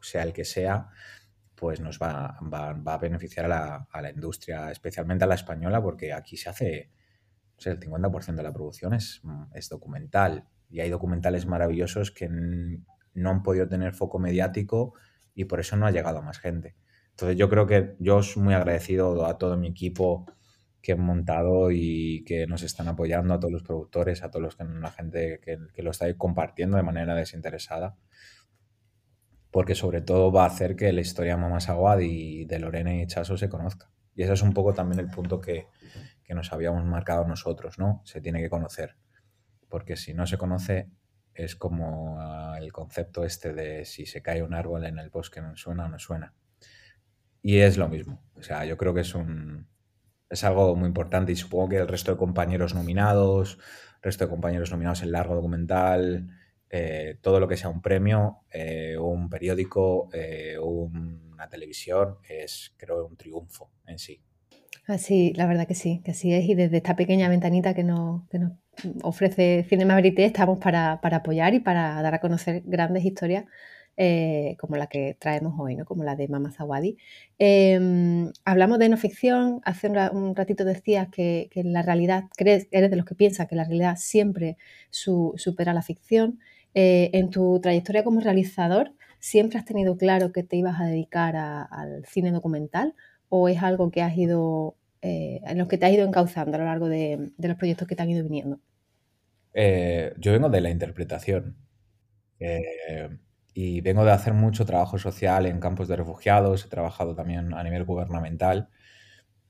sea 0.03 0.23
el 0.23 0.33
que 0.33 0.45
sea, 0.45 0.89
pues 1.55 1.81
nos 1.81 1.99
va, 1.99 2.39
a 2.39 2.99
beneficiar 2.99 3.51
a 3.53 4.01
la, 4.01 4.11
industria, 4.11 4.71
especialmente 4.71 5.25
a 5.25 5.27
la 5.27 5.35
española, 5.35 5.83
porque 5.83 6.13
aquí 6.13 6.37
se 6.37 6.49
hace, 6.49 6.91
el 7.65 7.79
50% 7.79 8.35
de 8.35 8.43
la 8.43 8.53
producción 8.53 8.95
es, 8.95 9.21
es, 9.53 9.69
documental 9.69 10.49
y 10.71 10.81
hay 10.81 10.89
documentales 10.89 11.45
maravillosos 11.45 12.11
que 12.11 12.31
no 12.31 13.31
han 13.31 13.43
podido 13.43 13.69
tener 13.69 13.93
foco 13.93 14.19
mediático 14.19 14.95
y 15.35 15.45
por 15.45 15.61
eso 15.61 15.77
no 15.77 15.87
ha 15.87 15.91
llegado 15.91 16.19
a 16.19 16.23
más 16.23 16.39
gente. 16.39 16.77
Entonces 17.21 17.39
yo 17.39 17.49
creo 17.49 17.67
que 17.67 17.97
yo 17.99 18.23
soy 18.23 18.43
muy 18.43 18.55
agradecido 18.55 19.27
a 19.27 19.37
todo 19.39 19.57
mi 19.57 19.69
equipo 19.69 20.27
que 20.81 20.93
han 20.93 21.01
montado 21.01 21.71
y 21.71 22.25
que 22.25 22.47
nos 22.47 22.63
están 22.63 22.89
apoyando, 22.89 23.35
a 23.35 23.41
todos 23.41 23.53
los 23.53 23.63
productores, 23.63 24.23
a 24.23 24.31
todos 24.31 24.43
los 24.43 24.57
que, 24.57 24.65
la 24.65 24.91
gente 24.91 25.41
que, 25.43 25.59
que 25.75 25.83
lo 25.83 25.91
está 25.91 26.13
compartiendo 26.17 26.79
de 26.79 26.83
manera 26.83 27.15
desinteresada 27.15 27.97
porque 29.51 29.75
sobre 29.75 30.01
todo 30.01 30.31
va 30.33 30.45
a 30.45 30.47
hacer 30.47 30.77
que 30.77 30.93
la 30.93 31.01
historia 31.01 31.35
de 31.35 31.43
Mamá 31.43 31.61
Saguad 31.61 32.01
y 32.01 32.45
de 32.45 32.59
Lorena 32.59 32.95
y 32.95 33.07
Chaso 33.07 33.37
se 33.37 33.49
conozca. 33.49 33.91
Y 34.15 34.23
ese 34.23 34.35
es 34.35 34.43
un 34.43 34.53
poco 34.53 34.73
también 34.75 35.01
el 35.01 35.11
punto 35.11 35.41
que, 35.41 35.67
nos 36.29 36.53
habíamos 36.53 36.85
marcado 36.85 37.27
nosotros, 37.27 37.81
¿no? 37.81 38.03
Se 38.05 38.21
tiene 38.21 38.41
que 38.41 38.49
conocer. 38.49 38.95
Porque 39.69 39.97
si 39.97 40.15
no 40.15 40.29
se 40.29 40.39
conoce, 40.39 40.89
es 41.35 41.57
como 41.57 42.21
ah, 42.21 42.57
el 42.61 42.73
concepto 42.73 43.25
este 43.25 43.53
de 43.53 43.85
si 43.85 44.07
se 44.07 44.23
cae 44.23 44.45
un 44.45 44.55
árbol 44.55 44.85
en 44.85 45.01
el 45.01 45.11
bosque, 45.11 45.41
¿no 45.41 45.57
suena 45.57 45.87
o 45.87 45.89
no 45.89 45.99
suena? 45.99 46.33
Y 47.43 47.59
es 47.59 47.77
lo 47.77 47.89
mismo. 47.89 48.23
O 48.37 48.43
sea, 48.43 48.65
yo 48.65 48.77
creo 48.77 48.95
que 48.95 49.01
es 49.01 49.15
un. 49.15 49.69
Es 50.29 50.45
algo 50.45 50.77
muy 50.77 50.87
importante 50.87 51.33
y 51.33 51.37
supongo 51.37 51.71
que 51.71 51.77
el 51.79 51.89
resto 51.89 52.13
de 52.13 52.19
compañeros 52.19 52.75
nominados, 52.75 53.59
resto 54.01 54.25
de 54.25 54.31
compañeros 54.31 54.71
nominados 54.71 55.03
en 55.03 55.11
largo 55.11 55.35
documental, 55.35 56.29
eh, 56.71 57.19
todo 57.21 57.41
lo 57.41 57.49
que 57.49 57.57
sea 57.57 57.69
un 57.69 57.83
premio, 57.83 58.45
eh, 58.53 58.97
un 58.97 59.29
periódico, 59.29 60.09
eh, 60.13 60.57
una 60.61 61.49
televisión, 61.49 62.19
es 62.29 62.73
creo 62.77 63.07
un 63.07 63.17
triunfo 63.17 63.73
en 63.87 63.99
sí. 63.99 64.23
Así, 64.87 65.33
la 65.35 65.47
verdad 65.47 65.67
que 65.67 65.75
sí, 65.75 66.01
que 66.05 66.13
así 66.13 66.33
es. 66.33 66.45
Y 66.49 66.55
desde 66.55 66.77
esta 66.79 66.95
pequeña 66.95 67.29
ventanita 67.29 67.75
que 67.75 67.83
nos, 67.83 68.23
ofrece 69.03 69.65
Cinema 69.69 69.95
Verité 69.97 70.25
estamos 70.25 70.59
para, 70.59 70.93
apoyar 71.03 71.55
y 71.55 71.61
para 71.61 72.01
dar 72.03 72.15
a 72.15 72.21
conocer 72.21 72.63
grandes 72.65 73.05
historias 73.05 73.45
como 74.59 74.77
la 74.77 74.87
que 74.87 75.17
traemos 75.19 75.55
hoy, 75.59 75.77
¿no? 75.77 75.85
como 75.85 76.05
la 76.05 76.17
de 76.17 76.27
Mama 76.29 76.51
Zawadi. 76.51 76.97
Em, 77.39 78.33
hablamos 78.45 78.79
de 78.79 78.89
no 78.89 78.97
ficción, 78.97 79.61
hace 79.65 79.89
un, 79.89 80.35
ratito 80.35 80.65
decías 80.65 81.09
que, 81.11 81.51
la 81.55 81.83
realidad, 81.83 82.25
crees, 82.37 82.67
eres 82.71 82.91
de 82.91 82.97
los 82.97 83.05
que 83.05 83.15
piensa 83.15 83.47
que 83.47 83.57
la 83.57 83.65
realidad 83.65 83.97
siempre 83.99 84.57
supera 84.91 85.75
la 85.75 85.83
ficción. 85.83 86.39
Eh, 86.75 87.11
en 87.13 87.31
tu 87.31 87.61
trayectoria 87.61 88.05
como 88.05 88.21
realizador, 88.21 88.95
¿siempre 89.19 89.59
has 89.59 89.65
tenido 89.65 89.97
claro 89.99 90.33
que 90.33 90.45
te 90.45 90.57
ibas 90.57 90.81
a 90.81 90.85
dedicar 90.85 91.37
al 91.37 92.05
cine 92.07 92.31
documental 92.31 92.95
o 93.29 93.49
es 93.49 93.63
algo 93.63 93.91
que 93.91 94.03
has 94.03 94.17
ido, 94.17 94.77
eh, 95.03 95.41
en 95.45 95.59
los 95.59 95.69
que 95.69 95.77
te 95.79 95.87
has 95.87 95.93
ido 95.93 96.07
encauzando 96.07 96.57
a 96.57 96.61
lo 96.61 96.67
largo 96.67 96.89
de, 96.89 97.33
los 97.37 97.57
proyectos 97.57 97.87
que 97.87 97.97
te 97.97 98.03
han 98.03 98.11
ido 98.11 98.23
viniendo? 98.23 98.61
Eh, 99.53 100.15
yo 100.17 100.33
vengo 100.33 100.49
de 100.49 100.61
la 100.61 100.71
interpretación 100.71 101.57
y 103.53 103.81
vengo 103.81 104.05
de 104.05 104.13
hacer 104.13 104.33
mucho 104.35 104.65
trabajo 104.65 104.99
social 104.99 105.47
en 105.47 105.61
campos 105.61 105.89
de 105.89 105.97
refugiados, 105.97 106.65
he 106.65 106.69
trabajado 106.69 107.15
también 107.15 107.55
a 107.55 107.63
nivel 107.63 107.85
gubernamental 107.85 108.69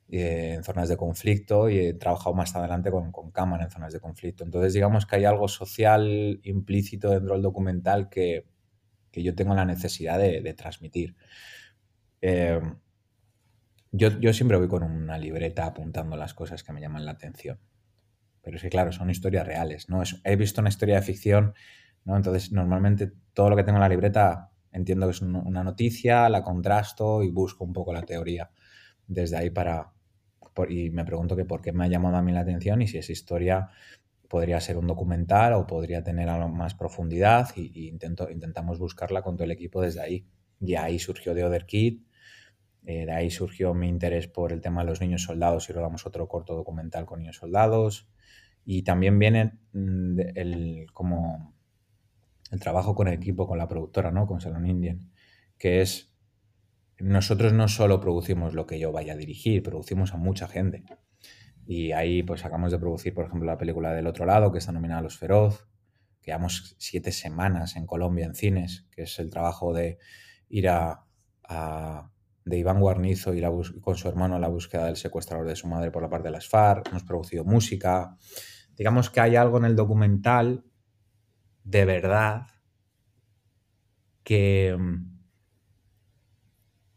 eh, 0.09 0.55
en 0.55 0.65
zonas 0.65 0.89
de 0.89 0.97
conflicto 0.97 1.69
y 1.69 1.79
he 1.79 1.95
trabajado 1.95 2.35
más 2.35 2.55
adelante 2.57 2.91
con, 2.91 3.13
con, 3.13 3.31
cámara 3.31 3.65
en 3.65 3.71
zonas 3.71 3.93
de 3.93 4.01
conflicto. 4.01 4.45
Entonces, 4.45 4.73
digamos 4.73 5.07
que 5.07 5.17
hay 5.17 5.25
algo 5.25 5.49
social 5.49 6.41
implícito 6.43 7.11
dentro 7.11 7.35
del 7.35 7.43
documental 7.43 8.09
que, 8.09 8.47
que 9.11 9.23
yo 9.23 9.35
tengo 9.35 9.55
la 9.55 9.65
necesidad 9.65 10.19
de, 10.19 10.55
transmitir. 10.55 11.17
Eh, 12.21 12.61
yo, 13.93 14.21
yo, 14.21 14.33
siempre 14.33 14.57
voy 14.57 14.69
con 14.69 14.83
una 14.83 15.19
libreta 15.19 15.67
apuntando 15.67 16.17
las 16.17 16.35
cosas 16.35 16.63
que 16.63 16.73
me 16.73 16.81
llaman 16.81 17.05
la 17.05 17.13
atención. 17.13 17.59
Pero 18.43 18.57
es 18.57 18.63
que, 18.63 18.71
claro, 18.71 18.93
son 18.93 19.11
historias 19.11 19.47
reales. 19.47 19.89
¿no? 19.89 20.03
he 20.25 20.37
visto 20.37 20.61
una 20.61 20.71
historia 20.71 20.97
de 20.97 21.03
ficción, 21.03 21.55
¿no? 22.05 22.17
entonces 22.17 22.53
normalmente 22.53 23.13
todo 23.33 23.51
lo 23.51 23.57
que 23.57 23.65
tengo 23.65 23.77
en 23.77 23.83
la 23.83 23.89
libreta 23.89 24.51
entiendo 24.73 25.07
que 25.07 25.13
es 25.13 25.23
una 25.23 25.65
noticia, 25.65 26.29
la 26.29 26.43
contrasto 26.43 27.23
y 27.23 27.31
busco 27.31 27.65
un 27.65 27.73
poco 27.73 27.93
la 27.93 28.03
teoría 28.03 28.51
desde 29.07 29.37
ahí 29.37 29.51
para, 29.51 29.93
y 30.69 30.91
me 30.91 31.05
pregunto 31.05 31.37
que 31.37 31.45
por 31.45 31.61
qué 31.61 31.73
me 31.73 31.85
ha 31.85 31.89
llamado 31.89 32.17
a 32.17 32.23
mí 32.23 32.33
la 32.33 32.41
atención 32.41 32.83
y 32.83 32.87
si 32.87 32.99
esa 32.99 33.13
historia 33.13 33.71
podría 34.29 34.61
ser 34.61 34.77
un 34.77 34.87
documental 34.87 35.55
o 35.55 35.67
podría 35.67 36.05
tener 36.05 36.29
algo 36.29 36.49
más 36.49 36.75
profundidad 36.75 37.49
y, 37.57 37.89
intento, 37.89 38.31
intentamos 38.31 38.79
buscarla 38.79 39.23
con 39.23 39.37
todo 39.37 39.45
el 39.45 39.51
equipo 39.51 39.83
desde 39.83 40.01
ahí. 40.01 40.25
Y 40.61 40.77
ahí 40.77 41.01
surgió 41.01 41.35
The 41.35 41.45
Other 41.45 41.67
Kid, 41.67 42.03
eh, 42.87 43.07
de 43.07 43.13
ahí 43.13 43.31
surgió 43.31 43.75
mi 43.75 43.89
interés 43.89 44.29
por 44.29 44.53
el 44.53 44.61
tema 44.61 44.83
de 44.83 44.91
los 44.91 45.01
niños 45.01 45.25
soldados 45.25 45.69
y 45.69 45.73
rodamos 45.73 46.07
otro 46.07 46.29
corto 46.29 46.55
documental 46.55 47.07
con 47.07 47.19
niños 47.19 47.37
soldados. 47.37 48.09
Y 48.65 48.83
también 48.83 49.19
viene 49.19 49.59
mm, 49.73 50.21
el, 50.37 50.87
como 50.93 51.55
el 52.51 52.61
trabajo 52.61 52.95
con 52.95 53.09
el 53.09 53.15
equipo, 53.15 53.47
con 53.47 53.59
la 53.59 53.69
productora, 53.69 54.11
¿no? 54.11 54.27
con 54.27 54.41
Salon 54.41 54.67
Indian, 54.67 55.11
que 55.59 55.81
es 55.81 56.11
nosotros 57.01 57.53
no 57.53 57.69
solo 57.69 58.01
producimos 58.01 58.55
lo 58.55 58.67
que 58.67 58.79
yo 58.79 58.93
vaya 58.93 59.15
a 59.15 59.17
dirigir, 59.17 59.63
producimos 59.63 60.13
a 60.13 60.19
mucha 60.19 60.49
gente. 60.49 60.85
Y 61.67 61.93
ahí 61.93 62.23
pues 62.23 62.45
acabamos 62.45 62.73
de 62.73 62.79
producir, 62.79 63.15
por 63.15 63.27
ejemplo, 63.27 63.47
la 63.47 63.57
película 63.57 63.93
del 63.95 64.07
otro 64.07 64.27
lado, 64.27 64.53
que 64.53 64.59
está 64.59 64.73
nominada 64.73 65.01
a 65.01 65.03
Los 65.05 65.17
Feroz, 65.17 65.67
que 66.21 66.31
llevamos 66.31 66.75
siete 66.79 67.13
semanas 67.13 67.77
en 67.77 67.87
Colombia 67.87 68.27
en 68.27 68.35
cines, 68.35 68.87
que 68.91 69.03
es 69.03 69.19
el 69.19 69.31
trabajo 69.31 69.73
de 69.73 69.99
ir 70.49 70.69
a, 70.69 71.07
de 72.45 72.59
Iván 72.59 72.81
Guarnizo 72.81 73.35
y 73.35 73.43
con 73.81 73.97
su 73.97 74.09
hermano 74.09 74.37
a 74.37 74.39
la 74.39 74.49
búsqueda 74.49 74.87
del 74.87 74.97
secuestrador 74.97 75.47
de 75.47 75.57
su 75.57 75.69
madre 75.69 75.91
por 75.91 76.03
la 76.03 76.11
parte 76.11 76.29
de 76.29 76.33
las 76.33 76.49
FARC, 76.49 76.89
hemos 76.89 77.05
producido 77.05 77.45
música. 77.45 78.17
Digamos 78.77 79.11
que 79.11 79.21
hay 79.21 79.37
algo 79.37 79.59
en 79.59 79.65
el 79.65 79.77
documental 79.77 80.65
de 81.71 81.85
verdad 81.85 82.47
que 84.25 84.77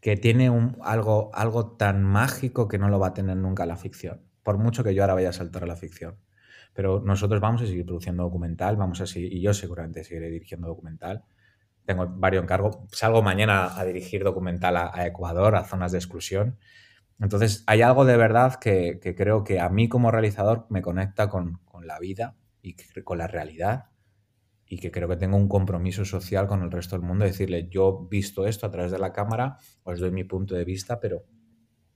que 0.04 0.18
tiene 0.18 0.50
un, 0.50 0.78
algo, 0.82 1.32
algo 1.34 1.78
tan 1.78 2.04
mágico 2.04 2.68
que 2.68 2.78
no 2.78 2.90
lo 2.90 3.00
va 3.00 3.08
a 3.08 3.14
tener 3.14 3.38
nunca 3.38 3.66
la 3.66 3.78
ficción, 3.78 4.22
por 4.44 4.58
mucho 4.58 4.84
que 4.84 4.94
yo 4.94 5.02
ahora 5.02 5.14
vaya 5.14 5.30
a 5.30 5.34
saltar 5.34 5.64
a 5.64 5.66
la 5.66 5.78
ficción. 5.78 6.18
Pero 6.74 7.00
nosotros 7.00 7.40
vamos 7.40 7.62
a 7.62 7.68
seguir 7.68 7.86
produciendo 7.86 8.24
documental, 8.24 8.76
vamos 8.76 9.00
a 9.00 9.06
y 9.18 9.42
yo 9.42 9.54
seguramente 9.54 10.04
seguiré 10.04 10.30
dirigiendo 10.30 10.68
documental. 10.68 11.24
Tengo 11.86 12.08
varios 12.08 12.44
encargos. 12.44 12.80
Salgo 12.92 13.22
mañana 13.22 13.80
a 13.80 13.86
dirigir 13.86 14.26
documental 14.26 14.76
a, 14.76 15.08
Ecuador, 15.08 15.56
a 15.56 15.64
zonas 15.64 15.94
de 15.94 16.00
exclusión. 16.00 16.58
Entonces, 17.20 17.64
hay 17.68 17.82
algo 17.82 18.04
de 18.04 18.18
verdad 18.18 18.56
que, 18.56 19.00
creo 19.16 19.46
que 19.46 19.62
a 19.62 19.70
mí 19.70 19.88
como 19.88 20.12
realizador 20.12 20.66
me 20.70 20.82
conecta 20.82 21.30
con, 21.30 21.60
con 21.64 21.88
la 21.88 22.00
vida 22.00 22.36
y 22.62 22.76
con 23.04 23.20
la 23.20 23.28
realidad 23.28 23.93
y 24.74 24.80
que 24.80 24.90
creo 24.90 25.08
que 25.08 25.18
tengo 25.18 25.38
un 25.38 25.48
compromiso 25.48 26.04
social 26.04 26.48
con 26.48 26.64
el 26.64 26.72
resto 26.72 26.96
del 26.96 27.06
mundo, 27.06 27.26
decirle, 27.26 27.70
yo 27.70 28.08
visto 28.10 28.48
esto 28.48 28.66
a 28.66 28.72
través 28.72 28.92
de 28.92 28.98
la 28.98 29.14
cámara, 29.14 29.60
os 29.84 30.00
doy 30.00 30.10
mi 30.10 30.24
punto 30.24 30.56
de 30.56 30.66
vista, 30.66 31.00
pero 31.00 31.28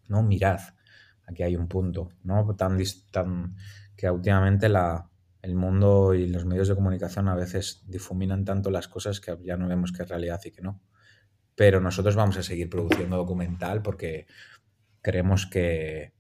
no, 0.08 0.22
mirad, 0.22 0.60
aquí 1.26 1.42
hay 1.42 1.56
un 1.56 1.68
punto, 1.68 2.12
¿no? 2.24 2.56
Tan, 2.56 2.78
tan 3.12 3.56
que 3.96 4.12
últimamente 4.12 4.70
la, 4.70 5.10
el 5.42 5.56
mundo 5.56 6.14
y 6.14 6.28
los 6.28 6.46
medios 6.46 6.68
de 6.68 6.76
comunicación 6.76 7.28
a 7.30 7.36
veces 7.36 7.84
difuminan 7.88 8.46
tanto 8.46 8.70
las 8.70 8.88
cosas 8.88 9.20
que 9.20 9.36
ya 9.44 9.58
no 9.58 9.68
vemos 9.68 9.92
que 9.92 10.04
es 10.04 10.10
realidad 10.10 10.40
y 10.46 10.52
que 10.52 10.62
no. 10.62 10.80
Pero 11.56 11.82
nosotros 11.82 12.16
vamos 12.16 12.38
a 12.38 12.44
seguir 12.44 12.70
produciendo 12.70 13.18
documental 13.18 13.82
porque 13.82 14.28
creemos 15.02 15.48
que 15.48 16.14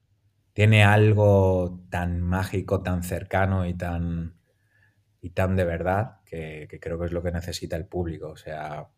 tiene 0.54 0.84
algo 0.84 1.86
tan 1.92 2.20
mágico, 2.20 2.82
tan 2.82 3.04
cercano 3.04 3.68
y 3.68 3.76
tan, 3.76 4.37
y 5.22 5.32
tan 5.32 5.56
de 5.56 5.66
verdad 5.66 6.22
que, 6.26 6.68
creo 6.82 7.00
que 7.00 7.06
es 7.06 7.12
lo 7.12 7.24
que 7.24 7.32
necesita 7.32 7.76
el 7.76 7.86
público. 7.86 8.30
O 8.30 8.38
sea, 8.38 8.90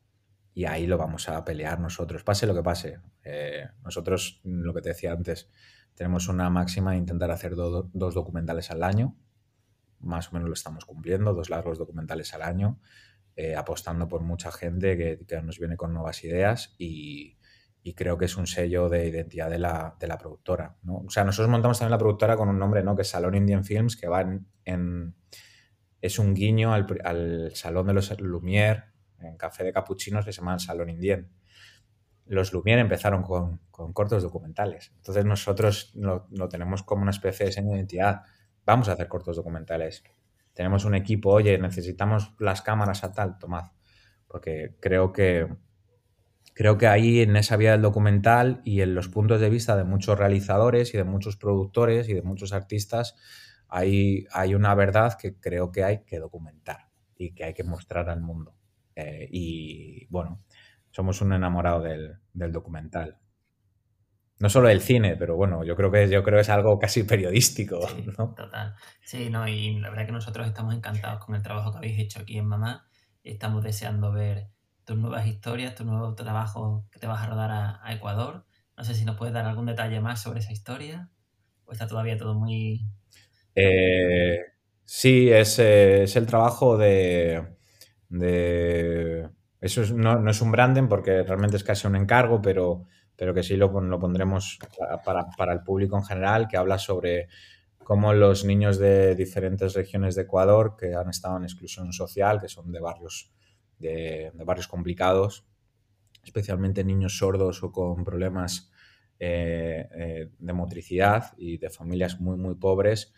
y 0.54 0.66
ahí 0.66 0.88
lo 0.88 0.98
vamos 0.98 1.30
a 1.30 1.44
pelear 1.46 1.80
nosotros, 1.80 2.24
pase 2.24 2.48
lo 2.48 2.56
que 2.56 2.64
pase. 2.64 3.00
Eh, 3.24 3.68
nosotros, 3.84 4.42
lo 4.44 4.74
que 4.74 4.82
te 4.82 4.90
decía 4.90 5.12
antes, 5.12 5.50
tenemos 5.96 6.28
una 6.28 6.50
máxima 6.50 6.92
de 6.92 6.98
intentar 6.98 7.32
hacer 7.32 7.56
dos 7.56 8.14
documentales 8.14 8.72
al 8.72 8.84
año 8.84 9.18
más 10.00 10.30
o 10.30 10.32
menos 10.34 10.48
lo 10.48 10.54
estamos 10.54 10.86
cumpliendo, 10.86 11.34
dos 11.34 11.50
largos 11.50 11.78
documentales 11.78 12.34
al 12.34 12.42
año, 12.42 12.80
eh, 13.36 13.56
apostando 13.56 14.08
por 14.08 14.22
mucha 14.22 14.52
gente 14.52 14.98
que, 14.98 15.42
nos 15.42 15.60
viene 15.60 15.78
con 15.78 15.94
nuevas 15.94 16.24
ideas 16.24 16.76
y, 16.78 17.38
creo 17.96 18.20
que 18.20 18.26
es 18.26 18.38
un 18.38 18.46
sello 18.46 18.88
de 18.88 19.08
identidad 19.08 19.50
de 19.50 19.58
la, 19.58 20.18
productora. 20.20 20.78
O 20.88 21.10
sea, 21.10 21.24
nosotros 21.24 21.50
montamos 21.50 21.80
también 21.80 21.90
la 21.90 21.98
productora 21.98 22.38
con 22.38 22.48
un 22.48 22.60
nombre 22.60 22.84
¿no? 22.84 22.96
que 22.96 23.02
es 23.02 23.10
Salón 23.10 23.34
Indian 23.34 23.64
Films, 23.64 23.98
que 23.98 24.08
va 24.08 24.22
en... 24.66 25.16
es 26.02 26.20
un 26.20 26.34
guiño 26.34 26.74
al, 26.74 27.52
Salón 27.56 27.88
de 27.88 27.94
los 27.94 28.18
Lumière, 28.20 28.86
en 29.20 29.38
Café 29.38 29.64
de 29.64 29.74
Capuchinos, 29.74 30.26
que 30.26 30.32
se 30.32 30.42
llama 30.42 30.60
Salón 30.60 30.90
Indien. 30.90 31.30
Los 32.26 32.54
Lumière 32.54 32.80
empezaron 32.80 33.24
con, 33.24 33.60
cortos 33.94 34.24
documentales. 34.24 34.94
Entonces 34.98 35.26
nosotros 35.26 35.92
lo, 35.96 36.28
lo, 36.32 36.48
tenemos 36.48 36.84
como 36.84 37.02
una 37.02 37.12
especie 37.12 37.48
de 37.48 37.52
seño 37.52 37.72
de 37.72 37.78
identidad 37.78 38.22
vamos 38.70 38.88
a 38.90 38.94
hacer 38.94 39.08
cortos 39.08 39.36
documentales. 39.36 40.04
Tenemos 40.54 40.86
un 40.86 40.94
equipo, 40.94 41.32
oye, 41.32 41.58
necesitamos 41.58 42.34
las 42.40 42.62
cámaras 42.62 43.04
a 43.04 43.14
tal, 43.14 43.40
tomad. 43.40 43.72
Porque 44.28 44.76
creo 44.80 45.12
que 45.12 45.48
creo 46.54 46.78
que 46.78 46.88
ahí 46.88 47.22
en 47.22 47.36
esa 47.38 47.56
vía 47.56 47.72
del 47.72 47.82
documental 47.82 48.62
y 48.66 48.82
en 48.82 48.94
los 48.94 49.08
puntos 49.08 49.40
de 49.40 49.50
vista 49.50 49.78
de 49.78 49.86
muchos 49.86 50.20
realizadores 50.20 50.94
y 50.94 50.98
de 50.98 51.06
muchos 51.06 51.38
productores 51.38 52.10
y 52.10 52.14
de 52.14 52.22
muchos 52.22 52.52
artistas, 52.52 53.16
hay, 53.70 54.26
hay 54.32 54.56
una 54.56 54.76
verdad 54.76 55.18
que 55.18 55.40
creo 55.40 55.72
que 55.72 55.84
hay 55.84 56.04
que 56.04 56.20
documentar 56.20 56.90
y 57.16 57.34
que 57.34 57.46
hay 57.46 57.54
que 57.54 57.64
mostrar 57.64 58.10
al 58.10 58.22
mundo. 58.22 58.56
Eh, 58.96 59.28
y 59.32 60.06
bueno, 60.08 60.44
somos 60.92 61.22
un 61.22 61.34
enamorado 61.34 61.82
del, 61.82 62.20
del 62.34 62.52
documental 62.52 63.20
no 64.40 64.50
solo 64.50 64.70
el 64.70 64.82
cine, 64.82 65.18
pero 65.18 65.36
bueno, 65.36 65.66
yo 65.66 65.76
creo 65.76 65.92
que 65.92 66.10
yo 66.10 66.24
creo 66.24 66.40
es 66.40 66.50
algo 66.50 66.80
casi 66.80 67.04
periodístico. 67.04 67.82
¿no? 68.18 68.34
Total. 68.34 68.76
Sí, 69.04 69.30
no, 69.30 69.48
y 69.48 69.80
la 69.80 69.90
verdad 69.90 70.06
que 70.06 70.12
nosotros 70.14 70.48
estamos 70.48 70.74
encantados 70.74 71.24
con 71.24 71.36
el 71.36 71.44
trabajo 71.44 71.72
que 71.72 71.78
habéis 71.78 72.00
hecho 72.00 72.22
aquí 72.22 72.38
en 72.38 72.46
Mamá. 72.46 72.88
Estamos 73.24 73.64
deseando 73.64 74.12
ver 74.14 74.50
tus 74.86 74.98
nuevas 74.98 75.28
historias, 75.28 75.76
tu 75.76 75.84
nuevo 75.84 76.16
trabajo 76.16 76.88
que 76.90 77.00
te 77.00 77.08
vas 77.08 77.22
a 77.22 77.28
rodar 77.28 77.52
a, 77.52 77.94
Ecuador. 77.94 78.46
No 78.78 78.86
sé 78.86 78.96
si 78.96 79.04
nos 79.04 79.18
puedes 79.18 79.34
dar 79.34 79.46
algún 79.46 79.66
detalle 79.66 80.00
más 80.00 80.22
sobre 80.22 80.40
esa 80.40 80.54
historia. 80.54 81.10
¿O 81.66 81.74
está 81.74 81.88
todavía 81.88 82.18
todo 82.18 82.34
muy.? 82.34 82.88
Eh, 83.62 84.40
sí, 84.86 85.30
es, 85.30 85.60
eh, 85.60 86.04
es, 86.04 86.16
el 86.16 86.26
trabajo 86.26 86.78
de. 86.78 87.44
de 88.10 89.30
eso 89.62 89.84
no, 89.94 90.20
no, 90.20 90.32
es 90.32 90.42
un 90.42 90.52
branding 90.52 90.88
porque 90.88 91.24
realmente 91.24 91.58
es 91.58 91.64
casi 91.64 91.88
un 91.88 91.96
encargo, 91.96 92.42
pero 92.42 92.86
pero 93.20 93.34
que 93.34 93.44
sí 93.44 93.58
lo, 93.58 93.68
lo 93.82 94.00
pondremos 94.00 94.58
para, 95.04 95.52
el 95.52 95.62
público 95.62 95.98
en 95.98 96.06
general, 96.06 96.48
que 96.48 96.56
habla 96.56 96.80
sobre 96.80 97.28
cómo 97.84 98.14
los 98.14 98.46
niños 98.46 98.78
de 98.78 99.14
diferentes 99.14 99.74
regiones 99.74 100.16
de 100.16 100.22
Ecuador 100.22 100.78
que 100.80 100.96
han 100.96 101.10
estado 101.10 101.36
en 101.36 101.44
exclusión 101.44 101.92
social, 101.92 102.40
que 102.40 102.48
son 102.48 102.72
de 102.72 102.80
barrios, 102.80 103.34
de, 103.78 104.32
barrios 104.46 104.70
complicados, 104.70 105.46
especialmente 106.24 106.86
niños 106.86 107.18
sordos 107.18 107.62
o 107.62 107.74
con 107.74 108.06
problemas 108.06 108.72
eh, 109.20 110.30
de 110.40 110.54
motricidad 110.54 111.34
y 111.36 111.58
de 111.58 111.70
familias 111.70 112.22
muy, 112.22 112.38
muy 112.38 112.56
pobres, 112.56 113.14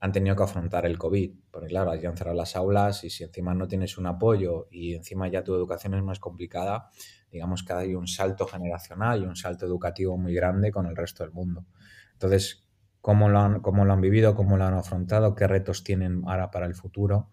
han 0.00 0.12
tenido 0.12 0.34
que 0.34 0.42
afrontar 0.42 0.86
el 0.86 0.98
COVID. 0.98 1.32
Porque 1.50 1.68
claro, 1.68 1.92
han 1.92 2.16
cerrado 2.16 2.36
las 2.36 2.56
aulas 2.56 3.04
y 3.04 3.10
si 3.10 3.22
encima 3.22 3.54
no 3.54 3.68
tienes 3.68 3.98
un 3.98 4.06
apoyo 4.06 4.66
y 4.70 4.94
encima 4.94 5.28
ya 5.28 5.44
tu 5.44 5.54
educación 5.54 5.94
es 5.94 6.02
más 6.02 6.18
complicada, 6.18 6.88
digamos 7.30 7.62
que 7.62 7.74
hay 7.74 7.94
un 7.94 8.08
salto 8.08 8.46
generacional 8.46 9.22
y 9.22 9.26
un 9.26 9.36
salto 9.36 9.66
educativo 9.66 10.16
muy 10.16 10.34
grande 10.34 10.72
con 10.72 10.86
el 10.86 10.96
resto 10.96 11.22
del 11.22 11.32
mundo. 11.32 11.66
Entonces, 12.14 12.66
¿cómo 13.00 13.28
lo 13.28 13.40
han, 13.40 13.60
cómo 13.60 13.84
lo 13.84 13.92
han 13.92 14.00
vivido? 14.00 14.34
¿Cómo 14.34 14.56
lo 14.56 14.64
han 14.64 14.74
afrontado? 14.74 15.34
¿Qué 15.34 15.46
retos 15.46 15.84
tienen 15.84 16.22
ahora 16.26 16.50
para 16.50 16.66
el 16.66 16.74
futuro? 16.74 17.30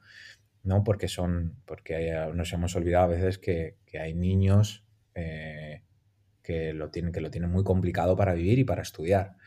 ¿No? 0.63 0.83
Porque 0.83 1.07
son, 1.07 1.61
porque 1.65 2.13
nos 2.33 2.51
hemos 2.51 2.75
olvidado 2.75 3.05
a 3.05 3.07
veces 3.07 3.37
que, 3.37 3.77
hay 3.97 4.13
niños 4.13 4.85
eh, 5.15 5.83
que, 6.43 6.73
lo 6.73 6.89
tienen, 6.89 7.13
que 7.13 7.21
lo 7.21 7.31
tienen 7.31 7.49
muy 7.49 7.63
complicado 7.63 8.17
para 8.17 8.33
vivir 8.33 8.59
y 8.59 8.65
para 8.65 8.81
estudiar. 8.81 9.37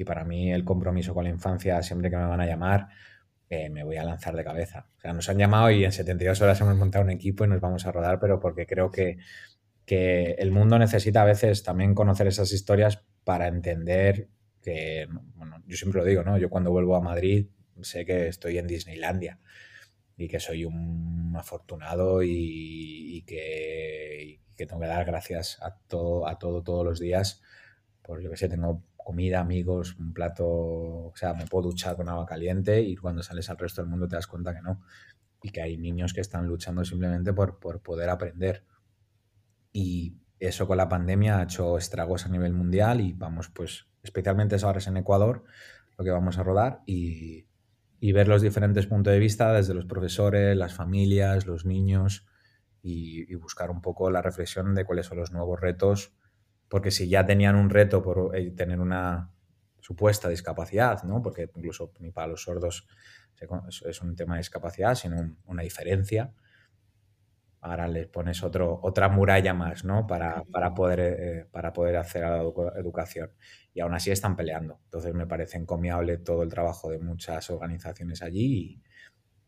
Y 0.00 0.04
para 0.04 0.24
mí 0.24 0.52
el 0.52 0.64
compromiso 0.64 1.14
con 1.14 1.24
la 1.24 1.30
infancia, 1.30 1.82
siempre 1.82 2.10
que 2.10 2.16
me 2.16 2.26
van 2.26 2.40
a 2.40 2.46
llamar, 2.46 2.88
eh, 3.48 3.68
me 3.70 3.84
voy 3.84 3.96
a 3.96 4.04
lanzar 4.04 4.36
de 4.36 4.44
cabeza. 4.44 4.86
O 4.96 5.00
sea, 5.00 5.12
nos 5.12 5.28
han 5.28 5.38
llamado 5.38 5.70
y 5.70 5.84
en 5.84 5.92
72 5.92 6.40
horas 6.40 6.60
hemos 6.60 6.76
montado 6.76 7.04
un 7.04 7.10
equipo 7.10 7.44
y 7.44 7.48
nos 7.48 7.60
vamos 7.60 7.86
a 7.86 7.92
rodar, 7.92 8.18
pero 8.20 8.40
porque 8.40 8.66
creo 8.66 8.90
que 8.90 9.18
que 9.90 10.36
el 10.38 10.52
mundo 10.52 10.78
necesita 10.78 11.22
a 11.22 11.24
veces 11.24 11.64
también 11.64 11.96
conocer 11.96 12.28
esas 12.28 12.52
historias 12.52 13.02
para 13.24 13.48
entender 13.48 14.28
que, 14.62 15.08
bueno, 15.34 15.64
yo 15.66 15.76
siempre 15.76 16.00
lo 16.00 16.06
digo, 16.06 16.22
¿no? 16.22 16.38
Yo 16.38 16.48
cuando 16.48 16.70
vuelvo 16.70 16.94
a 16.94 17.00
Madrid 17.00 17.48
sé 17.82 18.04
que 18.04 18.28
estoy 18.28 18.58
en 18.58 18.68
Disneylandia 18.68 19.40
y 20.16 20.28
que 20.28 20.38
soy 20.38 20.64
un 20.64 21.34
afortunado 21.36 22.22
y, 22.22 23.24
que, 23.26 24.38
tengo 24.54 24.78
que 24.78 24.86
dar 24.86 25.04
gracias 25.04 25.58
a 25.60 25.76
todo, 25.88 26.28
a 26.28 26.38
todo 26.38 26.62
todos 26.62 26.84
los 26.84 27.00
días. 27.00 27.42
Por 28.00 28.22
yo 28.22 28.30
que 28.30 28.36
sé, 28.36 28.48
tengo 28.48 28.84
comida, 29.10 29.40
amigos, 29.40 29.96
un 29.98 30.12
plato, 30.12 30.46
o 30.46 31.12
sea, 31.16 31.34
me 31.34 31.46
puedo 31.46 31.70
duchar 31.70 31.96
con 31.96 32.08
agua 32.08 32.26
caliente 32.26 32.80
y 32.80 32.94
cuando 32.96 33.24
sales 33.24 33.50
al 33.50 33.58
resto 33.58 33.82
del 33.82 33.90
mundo 33.90 34.06
te 34.06 34.14
das 34.14 34.28
cuenta 34.28 34.54
que 34.54 34.62
no. 34.62 34.80
Y 35.42 35.50
que 35.50 35.62
hay 35.62 35.76
niños 35.76 36.12
que 36.12 36.20
están 36.20 36.46
luchando 36.46 36.84
simplemente 36.84 37.32
por, 37.32 37.58
por 37.58 37.82
poder 37.82 38.08
aprender 38.10 38.64
y 39.72 40.16
eso 40.38 40.66
con 40.66 40.76
la 40.76 40.88
pandemia 40.88 41.38
ha 41.38 41.42
hecho 41.42 41.76
estragos 41.76 42.26
a 42.26 42.28
nivel 42.28 42.52
mundial 42.52 43.00
y 43.00 43.12
vamos, 43.12 43.50
pues, 43.50 43.86
especialmente 44.02 44.56
ahora 44.62 44.78
es 44.78 44.86
en 44.86 44.96
Ecuador, 44.96 45.44
lo 45.98 46.04
que 46.04 46.10
vamos 46.10 46.38
a 46.38 46.42
rodar 46.42 46.82
y, 46.86 47.46
ver 48.12 48.28
los 48.28 48.40
diferentes 48.40 48.86
puntos 48.86 49.12
de 49.12 49.18
vista 49.18 49.52
desde 49.52 49.74
los 49.74 49.84
profesores, 49.84 50.56
las 50.56 50.74
familias, 50.74 51.46
los 51.46 51.66
niños 51.66 52.26
y, 52.82 53.34
buscar 53.34 53.70
un 53.70 53.82
poco 53.82 54.10
la 54.10 54.22
reflexión 54.22 54.74
de 54.74 54.84
cuáles 54.84 55.06
son 55.06 55.18
los 55.18 55.32
nuevos 55.32 55.60
retos, 55.60 56.14
porque 56.70 56.92
si 56.92 57.08
ya 57.08 57.26
tenían 57.26 57.56
un 57.56 57.68
reto 57.68 58.00
por 58.00 58.34
eh, 58.34 58.52
tener 58.52 58.80
una 58.80 59.30
supuesta 59.80 60.28
discapacidad, 60.28 61.02
¿no? 61.02 61.20
porque 61.20 61.50
incluso 61.54 61.92
ni 61.98 62.12
para 62.12 62.28
los 62.28 62.42
sordos 62.42 62.86
es 63.86 64.00
un 64.02 64.14
tema 64.14 64.34
de 64.34 64.40
discapacidad, 64.40 64.94
sino 64.94 65.36
una 65.46 65.62
diferencia, 65.62 66.32
ahora 67.60 67.88
les 67.88 68.06
pones 68.06 68.42
otro, 68.42 68.78
otra 68.82 69.08
muralla 69.08 69.54
más, 69.54 69.84
¿no? 69.84 70.06
Para, 70.06 70.44
para 70.44 70.74
poder, 70.74 71.00
eh, 71.00 71.46
para 71.50 71.72
poder 71.72 71.96
hacer 71.96 72.22
la 72.22 72.42
educación. 72.76 73.30
Y 73.72 73.80
aún 73.80 73.94
así 73.94 74.10
están 74.10 74.36
peleando. 74.36 74.80
Entonces 74.84 75.14
me 75.14 75.26
parece 75.26 75.56
encomiable 75.56 76.18
todo 76.18 76.42
el 76.42 76.50
trabajo 76.50 76.90
de 76.90 76.98
muchas 76.98 77.48
organizaciones 77.50 78.22
allí 78.22 78.82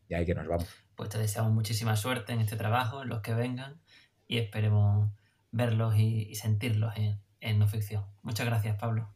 y, 0.09 0.13
ahí 0.13 0.25
que 0.25 0.35
nos 0.35 0.47
vamos. 0.47 0.67
Pues 0.95 1.09
te 1.09 1.17
deseamos 1.17 1.53
muchísima 1.53 1.95
suerte 1.95 2.33
en 2.33 2.41
este 2.41 2.55
trabajo, 2.55 3.01
en 3.01 3.09
los 3.09 3.21
que 3.21 3.33
vengan 3.33 3.79
y 4.27 4.37
esperemos 4.37 5.11
verlos 5.53 5.95
y, 5.97 6.35
sentirlos 6.35 6.97
en, 6.97 7.21
en 7.39 7.59
no 7.59 7.67
ficción. 7.67 8.03
Muchas 8.21 8.45
gracias, 8.45 8.75
Pablo. 8.77 9.07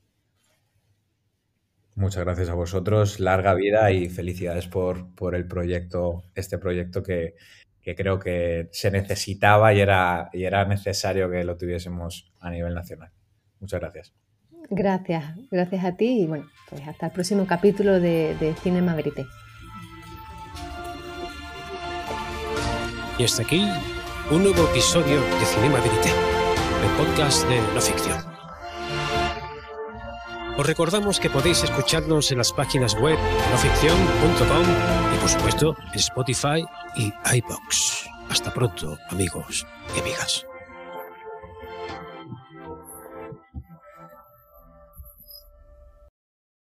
Muchas 1.96 2.24
gracias 2.24 2.50
a 2.50 2.54
vosotros, 2.54 3.20
larga 3.20 3.56
vida 3.56 3.92
y 3.92 4.08
felicidades 4.08 4.68
por, 4.68 5.14
por 5.16 5.34
el 5.34 5.48
proyecto, 5.48 6.24
este 6.36 6.60
proyecto 6.60 7.02
que, 7.02 7.34
que 7.82 7.96
creo 7.96 8.20
que 8.20 8.70
se 8.72 8.92
necesitaba 8.92 9.74
y 9.74 9.80
era, 9.80 10.30
y 10.32 10.44
era 10.44 10.64
necesario 10.66 11.30
que 11.32 11.44
lo 11.44 11.58
tuviésemos 11.58 12.32
a 12.40 12.52
nivel 12.52 12.76
nacional. 12.76 13.12
Muchas 13.60 13.80
gracias. 13.80 14.14
Gracias, 14.70 15.36
gracias 15.50 15.86
a 15.86 15.96
ti 15.96 16.24
y 16.24 16.28
bueno, 16.28 16.48
pues 16.70 16.88
hasta 16.88 17.08
el 17.08 17.12
próximo 17.14 17.48
capítulo 17.48 18.00
de, 18.00 18.36
de 18.40 18.54
Cinema 18.62 18.94
Verité. 18.94 19.26
Y 23.18 23.24
hasta 23.24 23.42
aquí 23.42 23.68
un 24.30 24.44
nuevo 24.44 24.70
episodio 24.70 25.22
de 25.22 25.46
Cinema 25.46 25.80
Verité, 25.80 26.10
el 26.88 26.96
podcast 26.96 27.48
de 27.48 27.62
no 27.74 27.82
ficción. 27.82 28.18
Os 30.58 30.66
recordamos 30.66 31.20
que 31.20 31.30
podéis 31.30 31.64
escucharnos 31.64 32.32
en 32.32 32.40
las 32.40 32.52
páginas 32.52 32.96
web 32.96 33.18
noficción.com 33.52 34.66
y 35.16 35.18
por 35.20 35.30
supuesto 35.30 35.76
en 35.94 36.00
Spotify 36.00 36.66
y 36.96 37.14
iBox. 37.38 38.08
Hasta 38.30 38.54
pronto, 38.54 38.98
amigos 39.12 39.66
y 39.96 40.00
amigas. 40.00 40.47